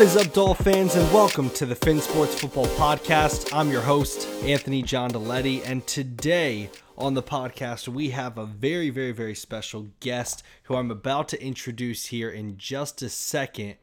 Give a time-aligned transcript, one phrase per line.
[0.00, 3.54] What is up, Dolph fans, and welcome to the Finn Sports Football Podcast.
[3.54, 8.88] I'm your host, Anthony John Deletti, and today on the podcast, we have a very,
[8.88, 13.74] very, very special guest who I'm about to introduce here in just a second.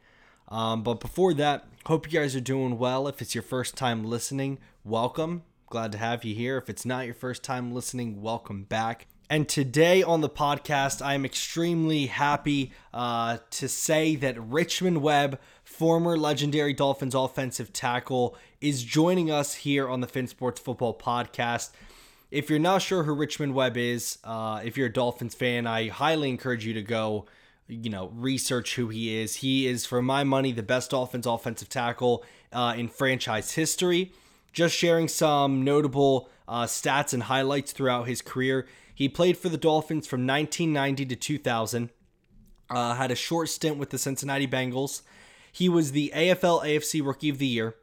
[0.48, 3.06] Um, but before that, hope you guys are doing well.
[3.06, 5.44] If it's your first time listening, welcome.
[5.70, 6.58] Glad to have you here.
[6.58, 9.06] If it's not your first time listening, welcome back.
[9.30, 15.38] And today on the podcast, I am extremely happy uh, to say that Richmond Webb,
[15.78, 21.70] former legendary Dolphins offensive tackle, is joining us here on the Finn Sports Football Podcast.
[22.32, 25.86] If you're not sure who Richmond Webb is, uh, if you're a Dolphins fan, I
[25.86, 27.26] highly encourage you to go,
[27.68, 29.36] you know, research who he is.
[29.36, 34.12] He is, for my money, the best Dolphins offensive tackle uh, in franchise history.
[34.52, 38.66] Just sharing some notable uh, stats and highlights throughout his career.
[38.92, 41.90] He played for the Dolphins from 1990 to 2000.
[42.68, 45.02] Uh, had a short stint with the Cincinnati Bengals.
[45.58, 47.74] He was the AFL AFC Rookie of the Year,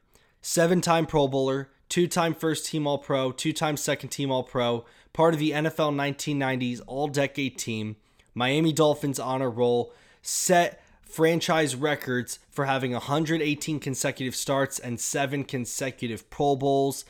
[0.41, 4.43] seven time Pro Bowler, two time first team All Pro, two time second team All
[4.43, 7.97] Pro, part of the NFL 1990s All Decade team,
[8.33, 16.29] Miami Dolphins honor roll, set franchise records for having 118 consecutive starts and seven consecutive
[16.29, 17.03] Pro Bowls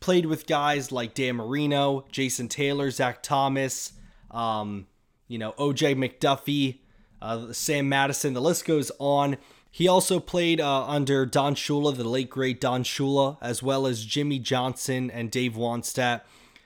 [0.00, 3.92] played with guys like Dan Marino, Jason Taylor, Zach Thomas,
[4.32, 4.88] um,
[5.28, 6.80] you know, OJ McDuffie,
[7.22, 8.34] uh, Sam Madison.
[8.34, 9.36] The list goes on.
[9.78, 14.04] He also played uh, under Don Shula, the late great Don Shula, as well as
[14.04, 16.22] Jimmy Johnson and Dave Wannstedt.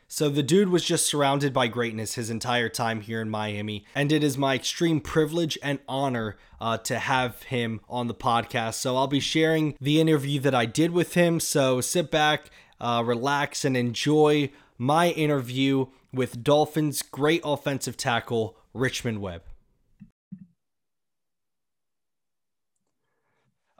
[0.09, 4.11] So the dude was just surrounded by greatness his entire time here in Miami, and
[4.13, 8.77] it is my extreme privilege and honor uh, to have him on the podcast.
[8.77, 11.39] So I'll be sharing the interview that I did with him.
[11.39, 12.49] So sit back,
[12.81, 19.43] uh, relax, and enjoy my interview with Dolphins' great offensive tackle, Richmond Webb.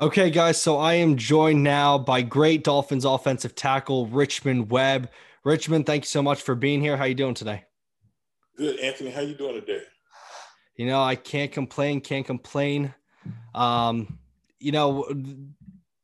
[0.03, 5.09] Okay, guys, so I am joined now by great Dolphins offensive tackle, Richmond Webb.
[5.45, 6.97] Richmond, thank you so much for being here.
[6.97, 7.63] How are you doing today?
[8.57, 9.11] Good, Anthony.
[9.11, 9.83] How you doing today?
[10.75, 12.93] You know, I can't complain, can't complain.
[13.55, 14.19] Um,
[14.59, 15.07] you know,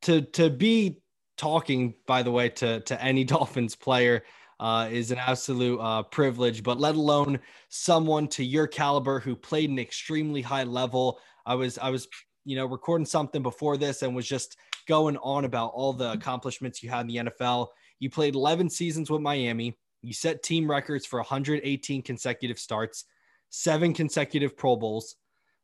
[0.02, 1.02] to to be
[1.36, 4.22] talking, by the way, to to any Dolphins player
[4.60, 6.62] uh, is an absolute uh, privilege.
[6.62, 11.18] But let alone someone to your caliber who played an extremely high level.
[11.44, 12.06] I was I was
[12.48, 16.82] you know recording something before this and was just going on about all the accomplishments
[16.82, 17.66] you had in the NFL.
[17.98, 19.76] You played 11 seasons with Miami.
[20.00, 23.04] You set team records for 118 consecutive starts,
[23.50, 25.16] seven consecutive Pro Bowls.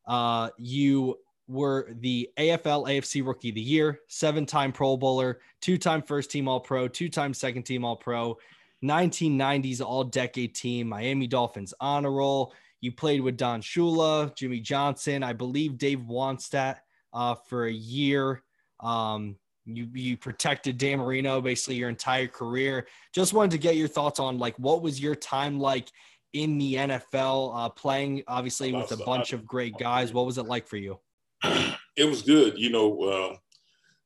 [0.07, 1.19] Uh, you
[1.49, 6.31] were the AFL AFC Rookie of the Year, seven time Pro Bowler, two time first
[6.31, 8.37] team All Pro, two time second team All Pro,
[8.85, 12.53] 1990s All Decade team, Miami Dolphins honor roll.
[12.85, 16.77] You played with Don Shula, Jimmy Johnson, I believe Dave Wannstedt
[17.15, 18.43] uh, for a year.
[18.79, 22.87] Um, you you protected Dan Marino basically your entire career.
[23.15, 25.89] Just wanted to get your thoughts on like what was your time like
[26.35, 30.13] in the NFL, uh, playing obviously with a bunch of great guys.
[30.13, 30.99] What was it like for you?
[31.43, 32.59] it was good.
[32.59, 33.37] You know, uh,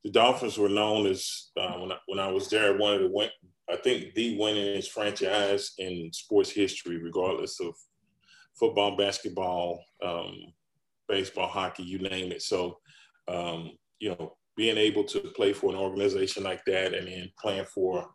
[0.05, 3.11] the Dolphins were known as uh, when I, when I was there, one of the
[3.11, 3.31] win-
[3.69, 7.75] I think the winningest franchise in sports history, regardless of
[8.59, 10.53] football, basketball, um,
[11.09, 12.43] baseball, hockey, you name it.
[12.43, 12.79] So,
[13.29, 17.67] um, you know, being able to play for an organization like that, and then playing
[17.67, 18.09] for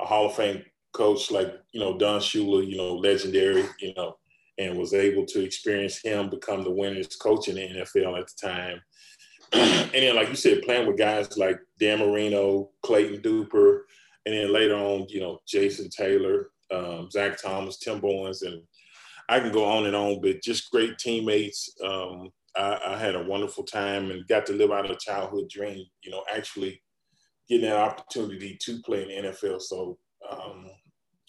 [0.00, 0.62] a Hall of Fame
[0.92, 4.16] coach like you know Don Shula, you know, legendary, you know,
[4.58, 8.48] and was able to experience him become the winners coach in the NFL at the
[8.48, 8.80] time.
[9.52, 13.80] and then, like you said, playing with guys like Dan Marino, Clayton Duper,
[14.26, 18.62] and then later on, you know, Jason Taylor, um, Zach Thomas, Tim Bowens, and
[19.28, 21.68] I can go on and on, but just great teammates.
[21.82, 25.84] Um, I, I, had a wonderful time and got to live out a childhood dream,
[26.02, 26.80] you know, actually
[27.48, 29.60] getting that opportunity to play in the NFL.
[29.60, 29.98] So
[30.30, 30.66] um,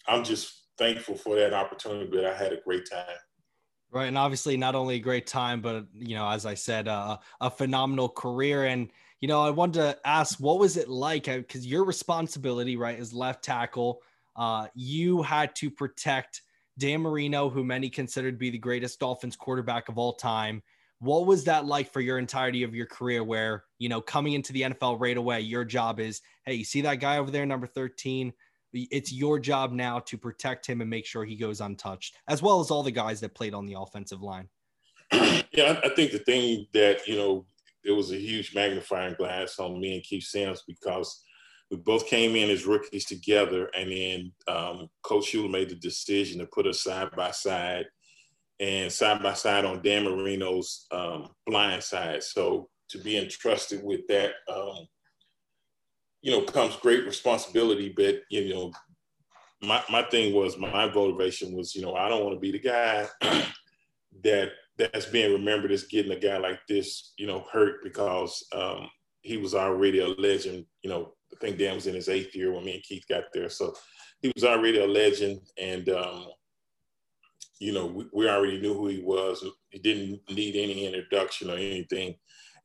[0.08, 3.18] I'm just thankful for that opportunity, but I had a great time.
[3.92, 7.18] Right, and obviously not only a great time, but you know, as I said, uh,
[7.40, 8.66] a phenomenal career.
[8.66, 8.92] And
[9.22, 11.25] you know, I wanted to ask, what was it like?
[11.25, 14.02] Because your responsibility, right, is left tackle.
[14.36, 16.42] Uh, you had to protect
[16.77, 20.62] Dan Marino, who many considered to be the greatest Dolphins quarterback of all time.
[21.00, 23.24] What was that like for your entirety of your career?
[23.24, 26.81] Where you know, coming into the NFL right away, your job is, hey, you see
[26.81, 28.33] that guy over there, number thirteen
[28.75, 32.60] it's your job now to protect him and make sure he goes untouched, as well
[32.60, 34.50] as all the guys that played on the offensive line.
[35.13, 37.45] yeah, I think the thing that, you know,
[37.83, 41.24] it was a huge magnifying glass on me and Keith Sims because
[41.72, 43.70] we both came in as rookies together.
[43.76, 47.86] And then um, Coach Shula made the decision to put us side by side
[48.60, 52.24] and side by side on Dan Marino's um, blind side.
[52.24, 54.88] So to be entrusted with that, um,
[56.22, 57.94] you know, comes great responsibility.
[57.96, 58.72] But you know,
[59.62, 62.60] my my thing was my motivation was, you know, I don't want to be the
[62.60, 63.08] guy
[64.24, 68.90] that that's being remembered as getting a guy like this, you know, hurt because um,
[69.22, 70.66] he was already a legend.
[70.84, 73.26] You know, I think Dan was in his eighth year when me and Keith got
[73.34, 73.74] there, so
[74.22, 76.28] he was already a legend, and um,
[77.60, 79.44] you know, we, we, already knew who he was.
[79.70, 82.16] He didn't need any introduction or anything.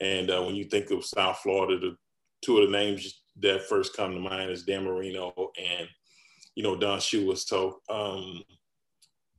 [0.01, 1.97] And uh, when you think of South Florida, the
[2.43, 5.89] two of the names that first come to mind is Dan Marino and
[6.55, 7.37] you know Don Shula.
[7.37, 8.43] So um,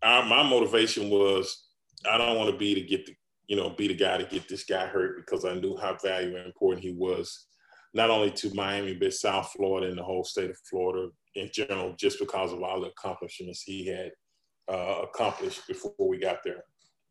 [0.04, 1.68] my motivation was
[2.10, 3.16] I don't want to be to get the
[3.48, 6.38] you know be the guy to get this guy hurt because I knew how valuable
[6.38, 7.48] and important he was,
[7.94, 11.94] not only to Miami but South Florida and the whole state of Florida in general,
[11.98, 14.12] just because of all the accomplishments he had
[14.72, 16.64] uh, accomplished before we got there.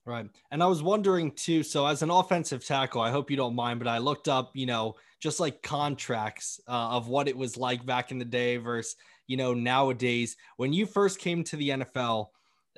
[0.07, 0.27] Right.
[0.51, 1.63] And I was wondering too.
[1.63, 4.67] So, as an offensive tackle, I hope you don't mind, but I looked up, you
[4.67, 8.97] know, just like contracts uh, of what it was like back in the day versus,
[9.27, 10.37] you know, nowadays.
[10.57, 12.29] When you first came to the NFL,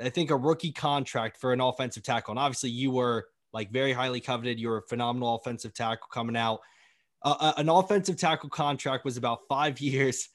[0.02, 3.92] I think a rookie contract for an offensive tackle, and obviously you were like very
[3.92, 4.58] highly coveted.
[4.58, 6.60] You were a phenomenal offensive tackle coming out.
[7.24, 10.28] Uh, uh an offensive tackle contract was about five years,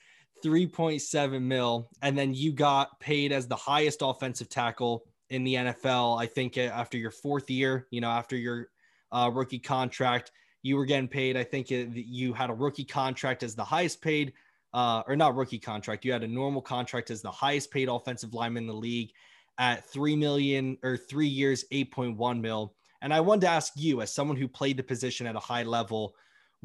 [0.44, 1.90] 3.7 mil.
[2.02, 6.22] And then you got paid as the highest offensive tackle in the NFL.
[6.22, 8.70] I think after your fourth year, you know, after your
[9.12, 10.32] uh, rookie contract,
[10.64, 11.38] you were getting paid.
[11.38, 14.34] I think it, you had a rookie contract as the highest paid,
[14.74, 16.06] uh, or not rookie contract.
[16.06, 19.12] You had a normal contract as the highest paid offensive lineman in the league
[19.58, 22.74] at three million or three years, 8.1 mil.
[23.02, 25.64] And I wanted to ask you, as someone who played the position at a high
[25.64, 26.16] level,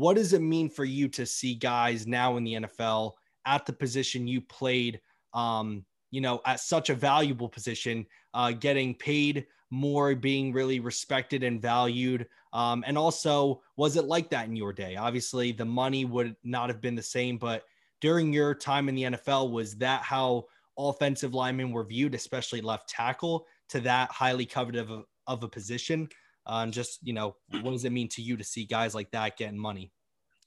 [0.02, 3.12] what does it mean for you to see guys now in the NFL
[3.46, 5.00] at the position you played,
[5.32, 8.04] um, you know, at such a valuable position,
[8.34, 12.26] uh, getting paid more, being really respected and valued?
[12.52, 14.96] Um, and also, was it like that in your day?
[14.96, 17.62] Obviously, the money would not have been the same, but
[18.00, 20.46] during your time in the NFL, was that how
[20.76, 26.08] offensive linemen were viewed, especially left tackle, to that highly coveted of of a position?
[26.46, 29.36] And just, you know, what does it mean to you to see guys like that
[29.36, 29.92] getting money?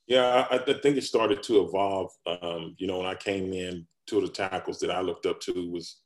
[0.07, 2.11] Yeah, I, I think it started to evolve.
[2.27, 5.39] Um, you know, when I came in, two of the tackles that I looked up
[5.41, 6.01] to was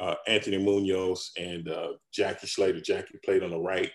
[0.00, 2.80] uh, Anthony Munoz and uh, Jackie Slater.
[2.80, 3.90] Jackie played on the right,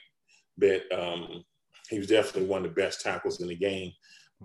[0.58, 1.44] but um,
[1.90, 3.92] he was definitely one of the best tackles in the game.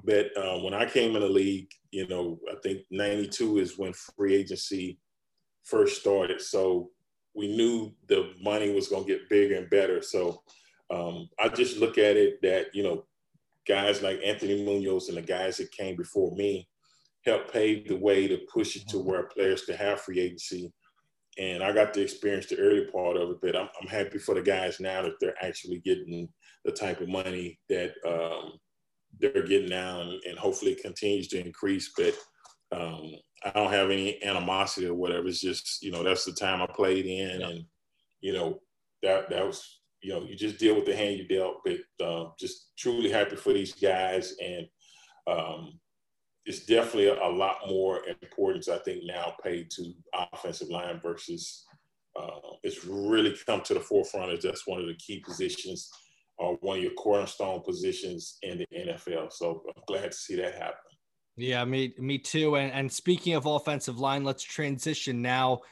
[0.02, 3.92] But uh, when I came in the league, you know, I think 92 is when
[3.92, 4.98] free agency
[5.62, 6.40] first started.
[6.40, 6.90] So
[7.34, 10.02] we knew the money was going to get bigger and better.
[10.02, 10.42] So
[10.90, 13.04] um, I just look at it that, you know,
[13.66, 16.68] guys like Anthony Munoz and the guys that came before me
[17.24, 20.72] helped pave the way to push it to where players could have free agency.
[21.38, 24.34] And I got to experience the early part of it, but I'm, I'm happy for
[24.34, 26.28] the guys now that they're actually getting
[26.64, 28.52] the type of money that um,
[29.18, 31.92] they're getting now and, and hopefully it continues to increase.
[31.96, 32.14] But
[32.78, 33.12] um,
[33.44, 35.26] I don't have any animosity or whatever.
[35.26, 37.64] It's just, you know, that's the time I played in and,
[38.20, 38.60] you know,
[39.02, 41.62] that, that was you know, you just deal with the hand you dealt.
[41.64, 44.66] But uh, just truly happy for these guys, and
[45.26, 45.80] um,
[46.44, 49.92] it's definitely a, a, lot more importance I think now paid to
[50.32, 51.64] offensive line versus.
[52.16, 55.90] Uh, it's really come to the forefront as that's one of the key positions
[56.38, 59.32] or one of your cornerstone positions in the NFL.
[59.32, 60.76] So I'm glad to see that happen.
[61.36, 62.56] Yeah, me me too.
[62.56, 65.62] And and speaking of offensive line, let's transition now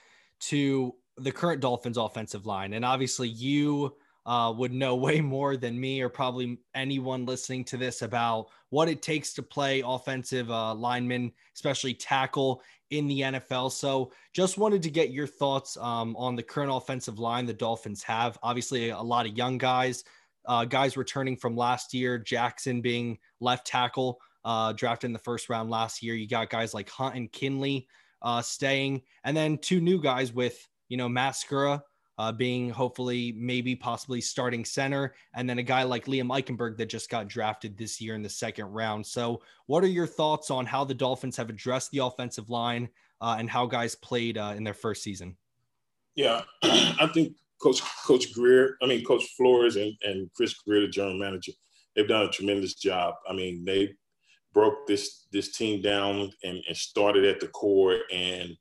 [0.48, 2.72] to the current Dolphins offensive line.
[2.72, 3.94] And obviously you
[4.26, 8.88] uh, would know way more than me or probably anyone listening to this about what
[8.88, 13.72] it takes to play offensive uh, lineman, especially tackle in the NFL.
[13.72, 18.02] So, just wanted to get your thoughts um, on the current offensive line the Dolphins
[18.02, 18.38] have.
[18.42, 20.04] Obviously, a lot of young guys,
[20.46, 25.48] uh, guys returning from last year, Jackson being left tackle, uh, drafted in the first
[25.48, 26.14] round last year.
[26.14, 27.88] You got guys like Hunt and Kindley
[28.20, 31.80] uh, staying, and then two new guys with, you know, Matt Skura
[32.18, 36.86] uh, being hopefully maybe possibly starting center, and then a guy like Liam Eichenberg that
[36.86, 39.06] just got drafted this year in the second round.
[39.06, 42.88] So, what are your thoughts on how the Dolphins have addressed the offensive line
[43.20, 45.36] uh, and how guys played uh, in their first season?
[46.14, 50.88] Yeah, I think Coach Coach Grier, I mean Coach Flores and, and Chris Grier, the
[50.88, 51.52] general manager,
[51.94, 53.14] they've done a tremendous job.
[53.28, 53.94] I mean, they
[54.52, 58.56] broke this this team down and, and started at the core and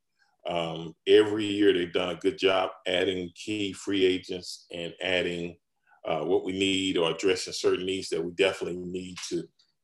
[0.49, 5.55] um, every year they've done a good job adding key free agents and adding
[6.07, 9.43] uh, what we need or addressing certain needs that we definitely need to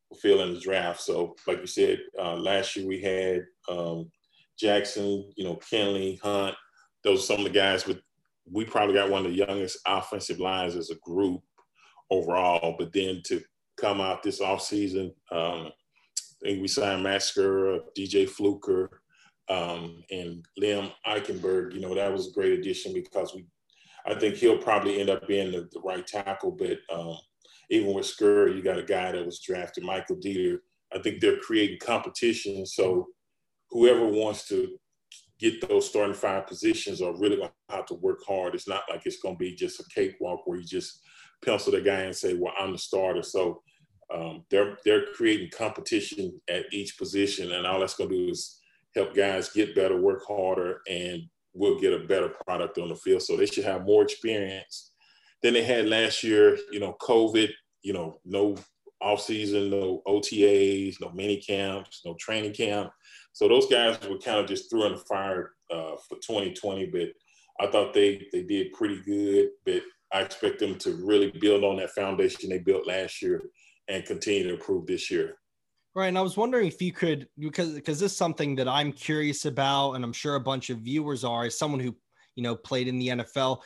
[0.09, 1.01] fulfill in the draft.
[1.01, 4.11] So, like you said, uh, last year we had um,
[4.59, 6.55] Jackson, you know, Kindley, Hunt.
[7.03, 7.99] Those are some of the guys with.
[8.49, 11.41] We probably got one of the youngest offensive lines as a group
[12.09, 12.75] overall.
[12.79, 13.41] But then to
[13.77, 15.13] come out this offseason.
[15.31, 15.71] Um,
[16.43, 19.01] I think we signed Matt Skura, DJ Fluker,
[19.49, 21.73] um, and Liam Eichenberg.
[21.73, 23.45] You know, that was a great addition because we,
[24.05, 26.51] I think he'll probably end up being the, the right tackle.
[26.51, 27.17] But um,
[27.69, 30.59] even with Skura, you got a guy that was drafted, Michael Deiter.
[30.93, 32.65] I think they're creating competition.
[32.65, 33.07] So
[33.71, 34.77] whoever wants to
[35.39, 38.55] get those starting five positions are really going to have to work hard.
[38.55, 41.01] It's not like it's going to be just a cakewalk where you just
[41.43, 43.61] pencil the guy and say, "Well, I'm the starter." So
[44.13, 48.59] um, they're they're creating competition at each position, and all that's going to do is
[48.97, 51.23] help guys get better, work harder, and
[51.53, 53.21] we'll get a better product on the field.
[53.21, 54.91] So they should have more experience
[55.41, 56.57] than they had last year.
[56.71, 57.49] You know, COVID.
[57.83, 58.55] You know, no
[58.99, 62.89] off season, no OTAs, no mini camps, no training camp.
[63.33, 67.09] So those guys were kind of just through in the fire uh, for 2020, but
[67.59, 69.49] I thought they they did pretty good.
[69.65, 73.41] But I expect them to really build on that foundation they built last year
[73.87, 75.37] and continue to improve this year.
[75.97, 78.91] Right, and I was wondering if you could because because this is something that I'm
[78.91, 81.95] curious about, and I'm sure a bunch of viewers are, as someone who
[82.35, 83.63] you know played in the NFL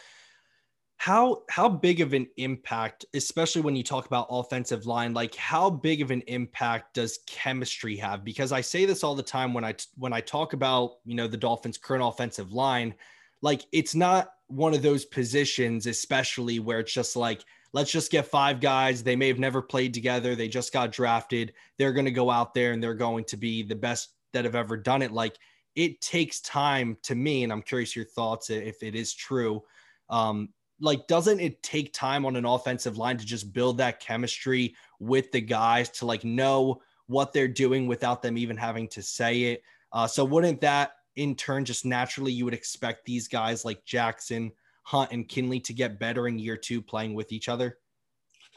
[1.01, 5.67] how how big of an impact especially when you talk about offensive line like how
[5.67, 8.23] big of an impact does chemistry have?
[8.23, 11.27] Because i say this all the time when i when i talk about you know
[11.27, 12.93] the dolphins current offensive line
[13.41, 18.27] like it's not one of those positions especially where it's just like let's just get
[18.27, 19.03] five guys.
[19.03, 20.35] They may have never played together.
[20.35, 21.53] They just got drafted.
[21.77, 24.55] They're going to go out there and they're going to be the best that have
[24.55, 25.11] ever done it.
[25.11, 25.37] Like
[25.75, 29.63] it takes time to me and i'm curious your thoughts if it is true.
[30.09, 30.49] Um,
[30.79, 35.31] like doesn't it take time on an offensive line to just build that chemistry with
[35.31, 39.63] the guys to like know what they're doing without them even having to say it?
[39.93, 44.49] Uh, so wouldn't that in turn just naturally you would expect these guys like jackson
[44.83, 47.77] hunt and kindley to get better in year two playing with each other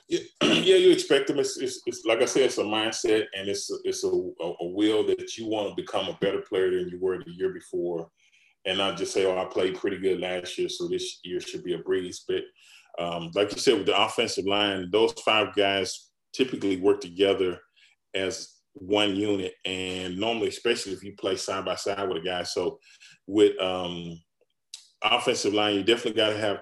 [0.09, 3.71] yeah, you expect them it's, it's, it's, like i said it's a mindset and it's
[3.71, 6.99] a, it's a, a will that you want to become a better player than you
[7.01, 8.11] were the year before
[8.65, 11.65] and not just say, "Oh, I played pretty good last year, so this year should
[11.65, 12.43] be a breeze." But
[12.99, 17.61] um, like you said, with the offensive line, those five guys typically work together
[18.15, 22.43] as one unit, and normally, especially if you play side by side with a guy.
[22.43, 22.79] So,
[23.27, 24.19] with um,
[25.05, 26.59] offensive line, you definitely got to have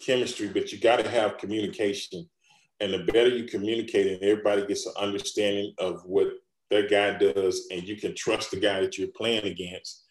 [0.00, 2.28] chemistry, but you got to have communication.
[2.80, 6.28] And the better you communicate, and everybody gets an understanding of what
[6.70, 10.04] that guy does, and you can trust the guy that you're playing against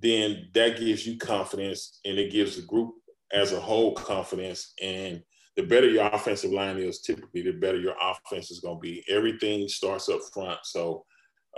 [0.00, 2.94] then that gives you confidence and it gives the group
[3.32, 4.74] as a whole confidence.
[4.80, 5.22] And
[5.56, 9.04] the better your offensive line is, typically, the better your offense is going to be.
[9.08, 10.60] Everything starts up front.
[10.64, 11.04] So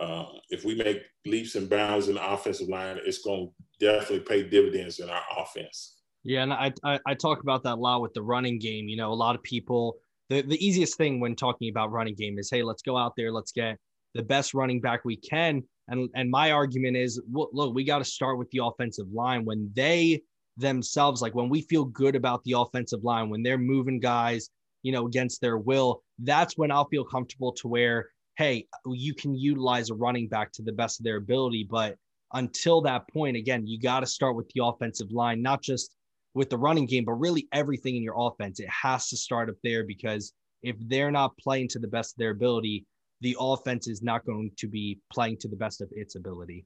[0.00, 4.20] um, if we make leaps and bounds in the offensive line, it's going to definitely
[4.20, 5.96] pay dividends in our offense.
[6.24, 8.88] Yeah, and I, I, I talk about that a lot with the running game.
[8.88, 9.98] You know, a lot of people
[10.30, 13.32] the, the easiest thing when talking about running game is hey, let's go out there,
[13.32, 13.76] let's get
[14.14, 15.62] the best running back we can.
[15.88, 19.70] And and my argument is, look, we got to start with the offensive line when
[19.74, 20.22] they
[20.56, 24.50] themselves, like when we feel good about the offensive line, when they're moving guys,
[24.82, 29.34] you know, against their will, that's when I'll feel comfortable to where, hey, you can
[29.34, 31.66] utilize a running back to the best of their ability.
[31.68, 31.96] But
[32.32, 35.94] until that point, again, you got to start with the offensive line, not just
[36.34, 38.60] with the running game, but really everything in your offense.
[38.60, 40.32] It has to start up there because
[40.62, 42.86] if they're not playing to the best of their ability,
[43.20, 46.64] the offense is not going to be playing to the best of its ability.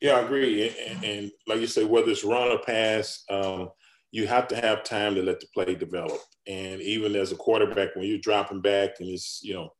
[0.00, 0.74] Yeah, I agree.
[0.88, 3.70] And, and like you say, whether it's run or pass, um,
[4.10, 6.18] you have to have time to let the play develop.
[6.46, 9.70] And even as a quarterback, when you're dropping back and it's, you know,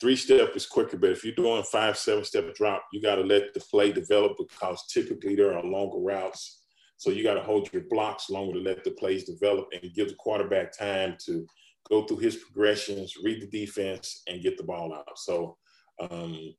[0.00, 3.22] three step is quicker, but if you're doing five, seven step drop, you got to
[3.22, 6.62] let the play develop because typically there are longer routes.
[6.96, 10.08] So you got to hold your blocks longer to let the plays develop and give
[10.08, 11.46] the quarterback time to
[11.88, 15.18] go through his progressions, read the defense, and get the ball out.
[15.18, 15.56] So
[16.10, 16.54] um,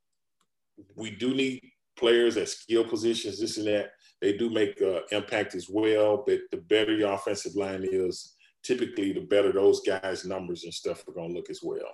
[0.96, 1.62] we do need
[1.96, 3.90] players at skill positions, this and that.
[4.20, 9.12] They do make uh, impact as well, but the better your offensive line is, typically
[9.12, 11.88] the better those guys' numbers and stuff are going to look as well.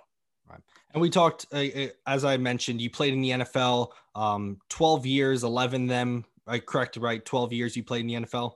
[0.49, 0.61] Right.
[0.93, 5.05] And we talked, uh, uh, as I mentioned, you played in the NFL um, 12
[5.05, 6.65] years, 11 them, right?
[6.65, 7.23] Correct, right?
[7.23, 8.53] 12 years you played in the NFL?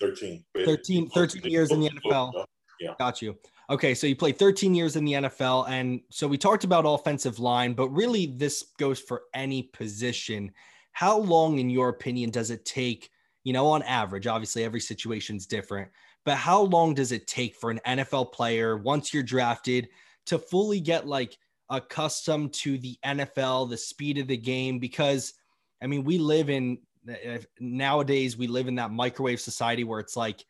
[0.00, 0.44] 13.
[0.64, 2.46] 13, 13 years in the NFL.
[2.80, 2.94] Yeah.
[2.98, 3.36] Got you.
[3.70, 5.68] Okay, so you played 13 years in the NFL.
[5.68, 10.52] And so we talked about offensive line, but really this goes for any position.
[10.92, 13.10] How long, in your opinion, does it take,
[13.42, 14.26] you know, on average?
[14.26, 15.90] Obviously, every situation is different,
[16.24, 19.88] but how long does it take for an NFL player, once you're drafted,
[20.26, 21.36] to fully get like
[21.70, 24.78] accustomed to the NFL, the speed of the game?
[24.78, 25.34] Because,
[25.82, 26.78] I mean, we live in
[27.08, 30.44] eh, nowadays, we live in that microwave society where it's like,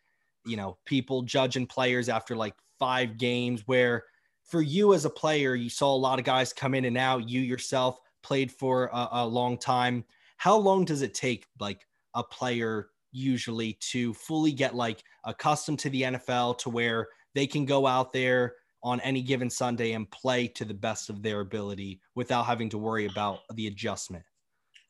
[0.44, 4.04] you know, people judging players after like five games where
[4.44, 7.28] for you as a player, you saw a lot of guys come in and out.
[7.28, 10.04] You yourself played for a, a long time.
[10.36, 15.90] How long does it take, like a player usually, to fully get like accustomed to
[15.90, 18.54] the NFL to where they can go out there
[18.84, 22.78] on any given Sunday and play to the best of their ability without having to
[22.78, 24.22] worry about the adjustment?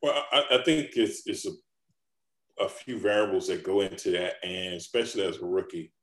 [0.03, 4.75] Well, I, I think it's it's a, a, few variables that go into that, and
[4.75, 5.93] especially as a rookie,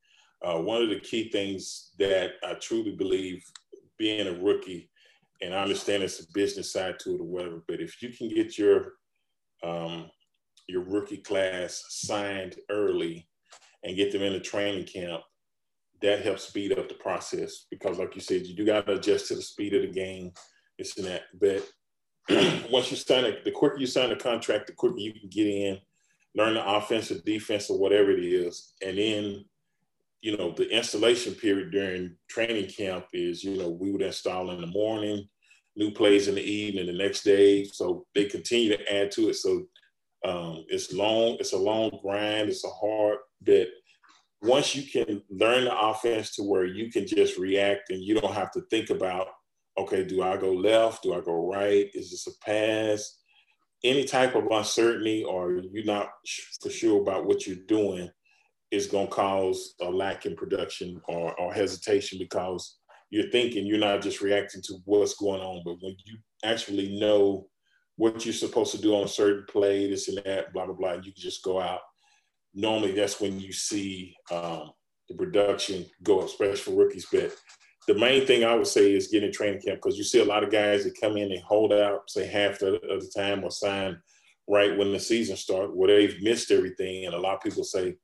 [0.42, 3.44] uh, one of the key things that I truly believe
[3.98, 4.90] being a rookie,
[5.42, 8.30] and I understand it's a business side to it or whatever, but if you can
[8.30, 8.94] get your
[9.62, 10.10] um,
[10.66, 13.28] your rookie class signed early
[13.84, 15.22] and get them in a training camp,
[16.02, 19.28] that helps speed up the process because, like you said, you do got to adjust
[19.28, 20.32] to the speed of the game,
[20.78, 21.22] this and that.
[21.38, 21.68] But
[22.70, 25.46] once you sign it, the quicker you sign the contract, the quicker you can get
[25.46, 25.78] in,
[26.34, 28.74] learn the offense or defense or whatever it is.
[28.84, 29.44] And then,
[30.20, 34.60] you know, the installation period during training camp is, you know, we would install in
[34.60, 35.28] the morning,
[35.76, 37.64] new plays in the evening, the next day.
[37.64, 39.34] So they continue to add to it.
[39.34, 39.66] So
[40.24, 43.70] um, it's long, it's a long grind, it's a hard bit.
[44.42, 48.34] Once you can learn the offense to where you can just react and you don't
[48.34, 49.28] have to think about
[49.78, 51.02] okay, do I go left?
[51.02, 51.88] Do I go right?
[51.94, 53.20] Is this a pass?
[53.82, 56.10] Any type of uncertainty or you're not
[56.60, 58.10] for sure about what you're doing
[58.70, 62.78] is going to cause a lack in production or, or hesitation because
[63.10, 67.46] you're thinking you're not just reacting to what's going on, but when you actually know
[67.96, 70.92] what you're supposed to do on a certain play, this and that, blah, blah, blah,
[70.92, 71.80] and you can just go out.
[72.54, 74.70] Normally, that's when you see um,
[75.08, 77.06] the production go up, especially for rookies.
[77.10, 77.34] But
[77.88, 80.44] the main thing I would say is getting training camp because you see a lot
[80.44, 83.50] of guys that come in and hold out, say half the, of the time or
[83.50, 83.98] sign
[84.48, 87.06] right when the season starts, where they've missed everything.
[87.06, 87.94] And a lot of people say,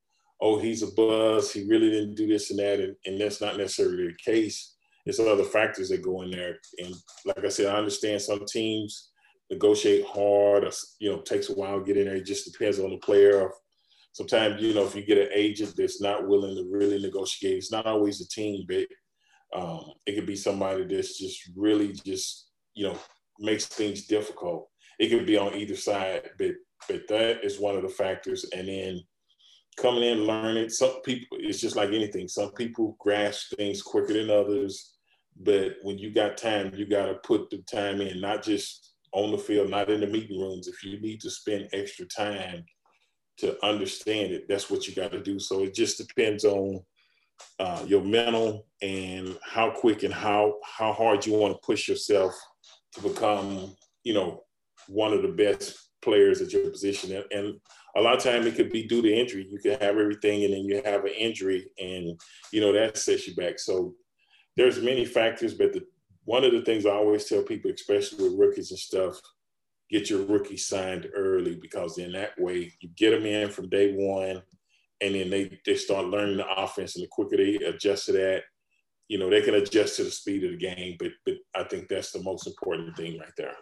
[0.40, 1.52] oh, he's a buzz.
[1.52, 2.80] He really didn't do this and that.
[2.80, 4.74] And, and that's not necessarily the case.
[5.06, 6.58] It's other factors that go in there.
[6.78, 9.10] And like I said, I understand some teams
[9.50, 12.16] negotiate hard or, you know, takes a while to get in there.
[12.16, 13.50] It just depends on the player.
[14.18, 17.70] Sometimes, you know, if you get an agent that's not willing to really negotiate, it's
[17.70, 18.84] not always a team, but
[19.56, 22.98] um, it could be somebody that's just really just you know
[23.38, 24.68] makes things difficult.
[24.98, 26.50] It could be on either side, but
[26.88, 28.44] but that is one of the factors.
[28.52, 29.00] And then
[29.76, 30.70] coming in, learning.
[30.70, 32.26] Some people, it's just like anything.
[32.26, 34.96] Some people grasp things quicker than others.
[35.40, 39.30] But when you got time, you got to put the time in, not just on
[39.30, 40.66] the field, not in the meeting rooms.
[40.66, 42.64] If you need to spend extra time
[43.38, 45.38] to understand it, that's what you got to do.
[45.38, 46.80] So it just depends on
[47.58, 52.34] uh, your mental and how quick and how how hard you want to push yourself
[52.92, 54.42] to become you know
[54.88, 57.14] one of the best players at your position.
[57.14, 57.60] And, and
[57.96, 59.46] a lot of time it could be due to injury.
[59.48, 62.20] You could have everything and then you have an injury and
[62.52, 63.58] you know that sets you back.
[63.58, 63.94] So
[64.58, 65.82] there's many factors but the,
[66.24, 69.18] one of the things i always tell people especially with rookies and stuff
[69.90, 73.94] get your rookie signed early because in that way you get them in from day
[73.94, 74.42] one
[75.00, 78.42] and then they they start learning the offense, and the quicker they adjust to that,
[79.08, 80.96] you know, they can adjust to the speed of the game.
[80.98, 83.54] But but I think that's the most important thing right there.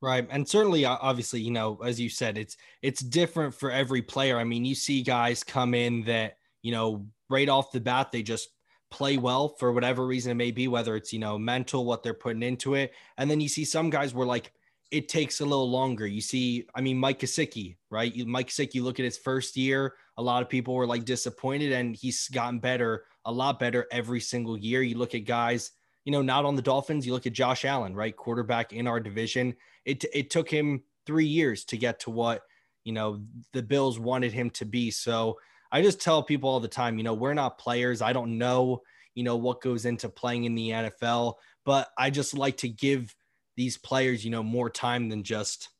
[0.00, 4.02] Right, and certainly, uh, obviously, you know, as you said, it's it's different for every
[4.02, 4.38] player.
[4.38, 8.22] I mean, you see guys come in that you know right off the bat they
[8.22, 8.48] just
[8.90, 12.14] play well for whatever reason it may be, whether it's you know mental what they're
[12.14, 14.52] putting into it, and then you see some guys where like
[14.90, 16.06] it takes a little longer.
[16.06, 18.14] You see, I mean, Mike Gesicki, right?
[18.14, 19.94] You, Mike Gesicki, look at his first year.
[20.16, 24.20] A lot of people were like disappointed, and he's gotten better, a lot better every
[24.20, 24.82] single year.
[24.82, 25.72] You look at guys,
[26.04, 27.06] you know, not on the Dolphins.
[27.06, 29.54] You look at Josh Allen, right, quarterback in our division.
[29.84, 32.42] It it took him three years to get to what
[32.84, 33.20] you know
[33.52, 34.90] the Bills wanted him to be.
[34.90, 35.38] So
[35.70, 38.00] I just tell people all the time, you know, we're not players.
[38.00, 38.82] I don't know,
[39.14, 41.34] you know, what goes into playing in the NFL,
[41.66, 43.14] but I just like to give
[43.58, 45.70] these players, you know, more time than just,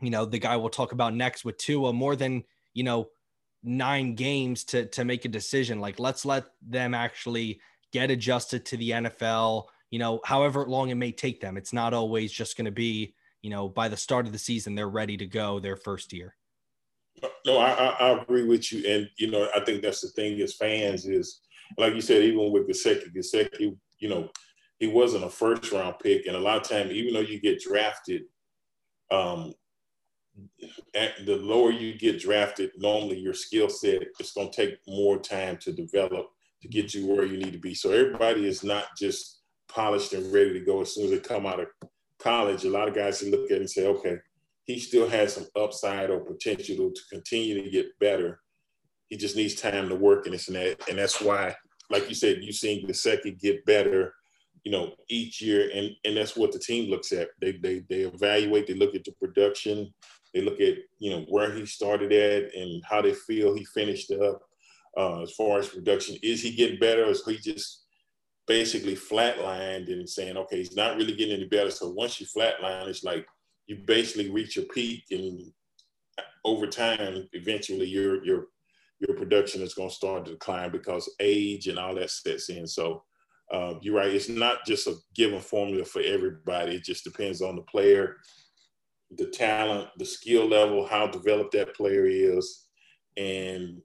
[0.00, 3.08] you know, the guy we'll talk about next with Tua, more than, you know,
[3.62, 5.80] nine games to to make a decision.
[5.80, 7.60] Like let's let them actually
[7.92, 11.58] get adjusted to the NFL, you know, however long it may take them.
[11.58, 14.74] It's not always just going to be, you know, by the start of the season,
[14.74, 16.34] they're ready to go their first year.
[17.46, 18.90] No, I, I, agree with you.
[18.90, 21.42] And, you know, I think that's the thing as fans is,
[21.78, 24.30] like you said, even with Gesicki, Gesicki, you know,
[24.78, 26.26] he wasn't a first round pick.
[26.26, 28.22] And a lot of times, even though you get drafted,
[29.10, 29.54] um,
[30.92, 35.56] the lower you get drafted, normally your skill set is going to take more time
[35.58, 36.26] to develop
[36.62, 37.74] to get you where you need to be.
[37.74, 41.46] So everybody is not just polished and ready to go as soon as they come
[41.46, 41.66] out of
[42.18, 42.64] college.
[42.64, 44.16] A lot of guys look at it and say, okay,
[44.64, 48.40] he still has some upside or potential to continue to get better.
[49.08, 50.88] He just needs time to work and this and that.
[50.88, 51.54] And that's why,
[51.90, 54.14] like you said, you've seen Gesicki get better
[54.64, 57.28] you know, each year, and and that's what the team looks at.
[57.40, 58.66] They they they evaluate.
[58.66, 59.92] They look at the production.
[60.32, 64.10] They look at you know where he started at and how they feel he finished
[64.10, 64.40] up.
[64.96, 67.04] Uh, as far as production, is he getting better?
[67.04, 67.84] Or is he just
[68.46, 71.70] basically flatlined and saying, okay, he's not really getting any better.
[71.70, 73.26] So once you flatline, it's like
[73.66, 75.40] you basically reach your peak, and
[76.44, 78.46] over time, eventually your your
[79.00, 82.66] your production is going to start to decline because age and all that sets in.
[82.66, 83.02] So
[83.50, 84.12] uh, you're right.
[84.12, 86.76] It's not just a given formula for everybody.
[86.76, 88.16] It just depends on the player,
[89.16, 92.66] the talent, the skill level, how developed that player is,
[93.16, 93.80] and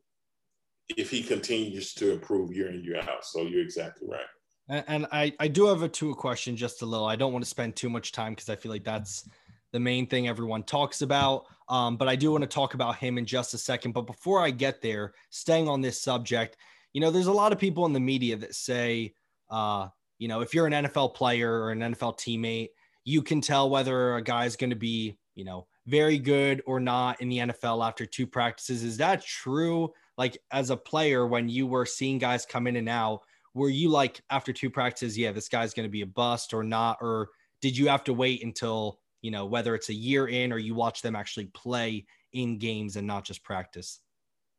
[0.98, 3.24] if he continues to improve year in year out.
[3.24, 4.84] So you're exactly right.
[4.88, 7.08] And I, I do have a two question just a little.
[7.08, 9.28] I don't want to spend too much time because I feel like that's
[9.72, 11.46] the main thing everyone talks about.
[11.70, 13.94] Um, but I do want to talk about him in just a second.
[13.94, 16.58] But before I get there, staying on this subject,
[16.94, 19.14] you know, there's a lot of people in the media that say,
[19.50, 22.70] uh, you know, if you're an NFL player or an NFL teammate,
[23.06, 26.80] you can tell whether a guy is going to be, you know, very good or
[26.80, 28.84] not in the NFL after two practices.
[28.84, 29.92] Is that true?
[30.18, 33.22] Like as a player, when you were seeing guys come in and out,
[33.54, 36.64] were you like after two practices, yeah, this guy's going to be a bust or
[36.64, 36.98] not?
[37.02, 37.30] Or
[37.62, 40.76] did you have to wait until you know, whether it's a year in or you
[40.76, 44.00] watch them actually play in games and not just practice?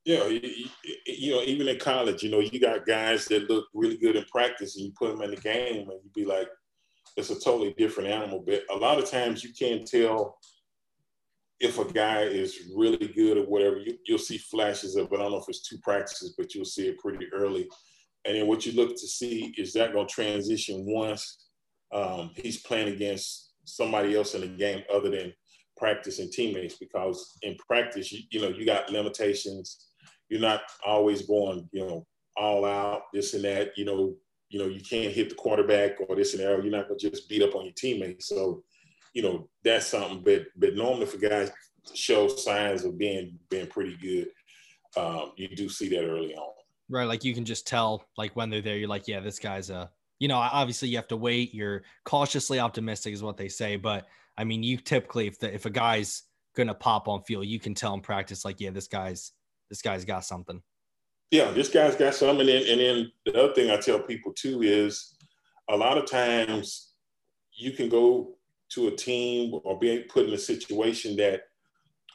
[0.05, 0.29] Yeah,
[1.21, 4.25] you, know, even in college, you know, you got guys that look really good in
[4.25, 6.49] practice and you put them in the game and you be like,
[7.17, 8.43] it's a totally different animal.
[8.45, 10.39] But a lot of times you can't tell
[11.59, 13.79] if a guy is really good or whatever.
[13.79, 15.15] You, will see flashes of it.
[15.15, 17.69] I don't know if it's two practices, but you'll see it pretty early.
[18.25, 21.49] And then what you look to see is that going to transition once
[21.93, 25.35] um, he's playing against somebody else in the game other than
[25.77, 29.90] practice and teammates because in practice you, you know you got limitations
[30.31, 34.15] you're not always going you know all out this and that you know
[34.49, 37.29] you know you can't hit the quarterback or this and that you're not to just
[37.29, 38.63] beat up on your teammates so
[39.13, 41.51] you know that's something but but normally for guys
[41.95, 44.29] show signs of being being pretty good
[44.97, 46.53] um, you do see that early on
[46.89, 49.71] right like you can just tell like when they're there you're like yeah this guy's
[49.71, 49.91] a
[50.21, 51.53] you know, obviously you have to wait.
[51.53, 53.77] You're cautiously optimistic, is what they say.
[53.77, 56.23] But I mean, you typically, if the, if a guy's
[56.55, 59.33] gonna pop on field, you can tell in practice, like, yeah, this guy's
[59.71, 60.63] this guy's got something.
[61.31, 62.41] Yeah, this guy's got something.
[62.41, 65.15] And then, and then the other thing I tell people too is,
[65.71, 66.95] a lot of times
[67.57, 68.35] you can go
[68.71, 71.43] to a team or be put in a situation that,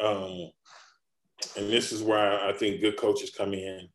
[0.02, 0.52] um,
[1.56, 3.88] and this is where I think good coaches come in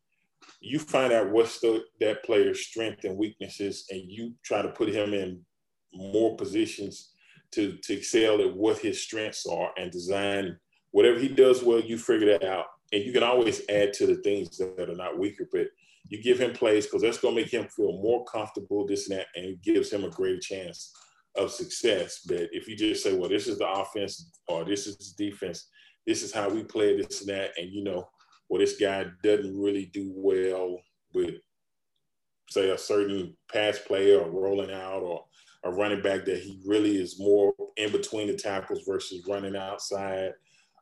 [0.61, 4.89] you find out what's the, that player's strength and weaknesses, and you try to put
[4.89, 5.41] him in
[5.93, 7.11] more positions
[7.51, 10.57] to, to excel at what his strengths are and design
[10.91, 12.65] whatever he does well, you figure that out.
[12.91, 15.67] And you can always add to the things that are not weaker, but
[16.09, 19.19] you give him plays because that's going to make him feel more comfortable, this and
[19.19, 20.91] that, and gives him a greater chance
[21.35, 22.21] of success.
[22.27, 25.69] But if you just say, well, this is the offense or this is the defense,
[26.05, 28.09] this is how we play this and that, and you know,
[28.49, 30.79] well, this guy doesn't really do well
[31.13, 31.35] with,
[32.49, 35.23] say, a certain pass play or rolling out or
[35.63, 40.33] a running back that he really is more in between the tackles versus running outside.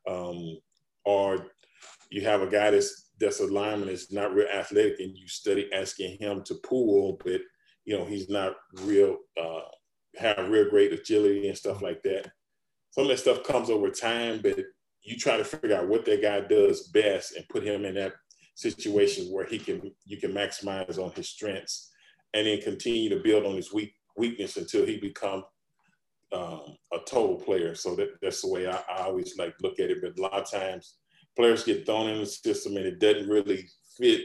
[0.08, 0.58] Um,
[1.06, 1.48] or
[2.10, 5.70] you have a guy that's that's a lineman that's not real athletic and you study
[5.74, 7.42] asking him to pull, but
[7.86, 9.62] you know, he's not real uh,
[10.18, 12.32] have real great agility and stuff like that.
[12.92, 14.58] Some of that stuff comes over time, but
[15.02, 18.14] you try to figure out what that guy does best and put him in that
[18.56, 21.92] situation where he can you can maximize on his strengths
[22.34, 25.44] and then continue to build on his weak weakness until he become
[26.34, 27.74] um, a total player.
[27.74, 30.00] So that, that's the way I, I, always like look at it.
[30.02, 30.96] But a lot of times
[31.40, 33.66] players get thrown in the system and it doesn't really
[33.98, 34.24] fit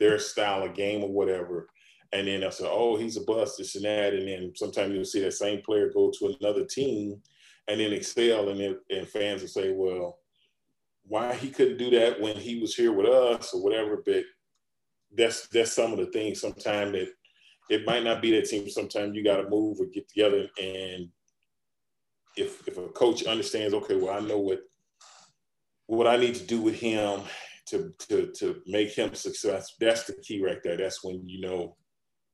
[0.00, 1.68] their style of game or whatever.
[2.12, 4.14] And then they'll say, oh, he's a bust, this and that.
[4.14, 7.22] And then sometimes you'll see that same player go to another team
[7.68, 10.18] and then excel, and then and fans will say, well,
[11.04, 14.02] why he couldn't do that when he was here with us or whatever.
[14.04, 14.24] But
[15.16, 16.40] that's that's some of the things.
[16.40, 17.08] Sometimes that
[17.70, 18.68] it might not be that team.
[18.68, 20.48] Sometimes you got to move or get together.
[20.60, 21.08] And
[22.36, 24.60] if if a coach understands, okay, well, I know what
[25.86, 27.22] what I need to do with him
[27.66, 29.74] to to to make him success.
[29.80, 30.76] That's the key right there.
[30.76, 31.76] That's when you know,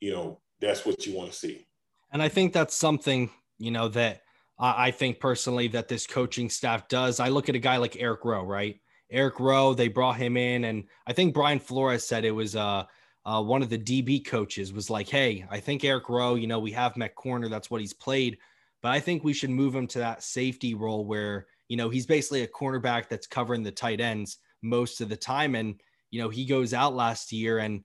[0.00, 1.66] you know, that's what you want to see.
[2.12, 4.22] And I think that's something you know that
[4.58, 7.20] I think personally that this coaching staff does.
[7.20, 8.76] I look at a guy like Eric Rowe, right?
[9.10, 12.84] Eric Rowe, they brought him in, and I think Brian Flores said it was uh,
[13.24, 16.60] uh, one of the DB coaches was like, "Hey, I think Eric Rowe, you know,
[16.60, 18.38] we have Met corner, that's what he's played,
[18.82, 22.04] but I think we should move him to that safety role where you know he's
[22.04, 25.80] basically a cornerback that's covering the tight ends most of the time, and
[26.11, 27.82] you know he goes out last year and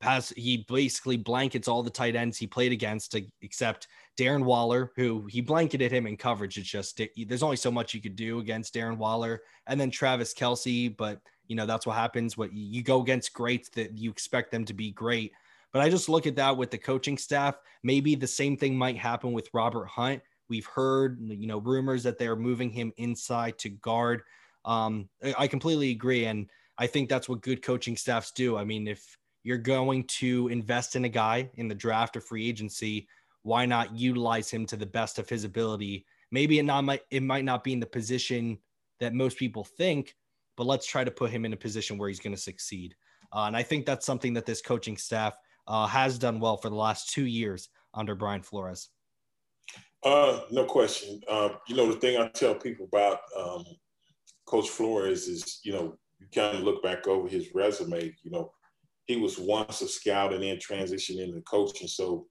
[0.00, 5.26] has he basically blankets all the tight ends he played against, except Darren Waller, who
[5.28, 6.56] he blanketed him in coverage.
[6.56, 10.32] It's just there's only so much you could do against Darren Waller, and then Travis
[10.32, 12.38] Kelce, But you know that's what happens.
[12.38, 15.32] What you go against greats that you expect them to be great.
[15.74, 17.58] But I just look at that with the coaching staff.
[17.82, 20.22] Maybe the same thing might happen with Robert Hunt.
[20.48, 24.22] We've heard you know rumors that they're moving him inside to guard.
[24.64, 28.56] Um, I completely agree, and I think that's what good coaching staffs do.
[28.56, 32.48] I mean, if you're going to invest in a guy in the draft or free
[32.48, 33.08] agency,
[33.42, 36.04] why not utilize him to the best of his ability?
[36.32, 38.58] Maybe it not might it might not be in the position
[38.98, 40.16] that most people think,
[40.56, 42.94] but let's try to put him in a position where he's going to succeed.
[43.32, 45.36] Uh, and I think that's something that this coaching staff
[45.68, 48.88] uh, has done well for the last two years under Brian Flores.
[50.04, 51.20] Uh, no question.
[51.28, 53.64] Uh, you know, the thing I tell people about um,
[54.46, 58.14] Coach Flores is, you know, you kind of look back over his resume.
[58.22, 58.52] You know,
[59.06, 61.88] he was once a scout and then transitioned into coaching.
[61.88, 62.26] So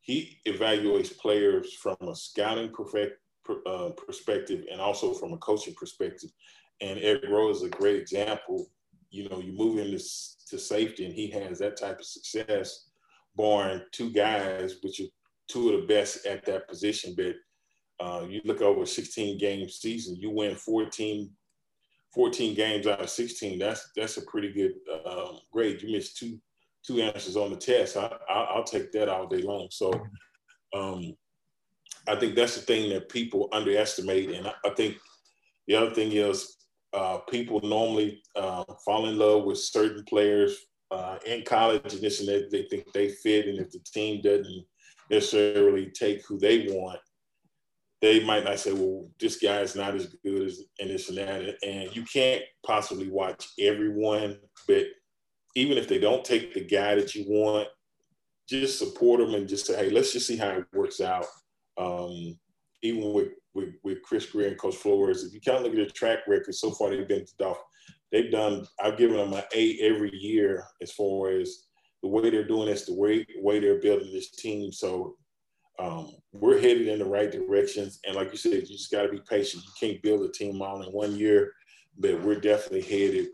[0.00, 3.20] he evaluates players from a scouting perfect,
[3.66, 6.30] uh, perspective and also from a coaching perspective.
[6.80, 8.66] And Eric Rowe is a great example.
[9.10, 10.04] You know, you move him to,
[10.50, 12.88] to safety and he has that type of success,
[13.36, 15.04] barring two guys, which are
[15.48, 17.14] two of the best at that position.
[17.16, 17.34] But
[18.04, 21.30] uh, you look over a 16 game season, you win 14
[22.14, 24.72] 14 games out of 16, that's that's a pretty good
[25.04, 25.82] um, grade.
[25.82, 26.38] You missed two
[26.86, 27.96] two answers on the test.
[27.96, 29.68] I, will take that all day long.
[29.70, 29.90] So
[30.74, 31.16] um,
[32.06, 34.30] I think that's the thing that people underestimate.
[34.30, 34.96] And I, I think
[35.66, 36.56] the other thing is
[36.92, 40.58] uh, people normally uh, fall in love with certain players
[40.90, 42.50] uh, in college and this and that.
[42.50, 43.46] They think they fit.
[43.48, 44.64] And if the team doesn't
[45.10, 47.00] necessarily take who they want,
[48.00, 51.18] they might not say, well, this guy is not as good as and this and
[51.18, 51.56] that.
[51.66, 54.38] And you can't possibly watch everyone,
[54.68, 54.84] but
[55.54, 57.68] even if they don't take the guy that you want,
[58.48, 61.24] just support them and just say, hey, let's just see how it works out.
[61.78, 62.38] Um,
[62.82, 65.76] even with, with, with Chris Grier and Coach Flores, if you kind of look at
[65.76, 67.64] their track record so far, they've been to Dolphins.
[68.12, 68.66] They've done.
[68.80, 71.63] I've given them an A every year as far as
[72.04, 74.70] the way they're doing this, the way way they're building this team.
[74.70, 75.16] So
[75.78, 77.98] um, we're headed in the right directions.
[78.06, 79.64] And like you said, you just got to be patient.
[79.64, 81.52] You can't build a team all in one year,
[81.98, 83.28] but we're definitely headed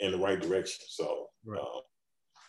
[0.00, 0.84] in the right direction.
[0.88, 1.58] So um,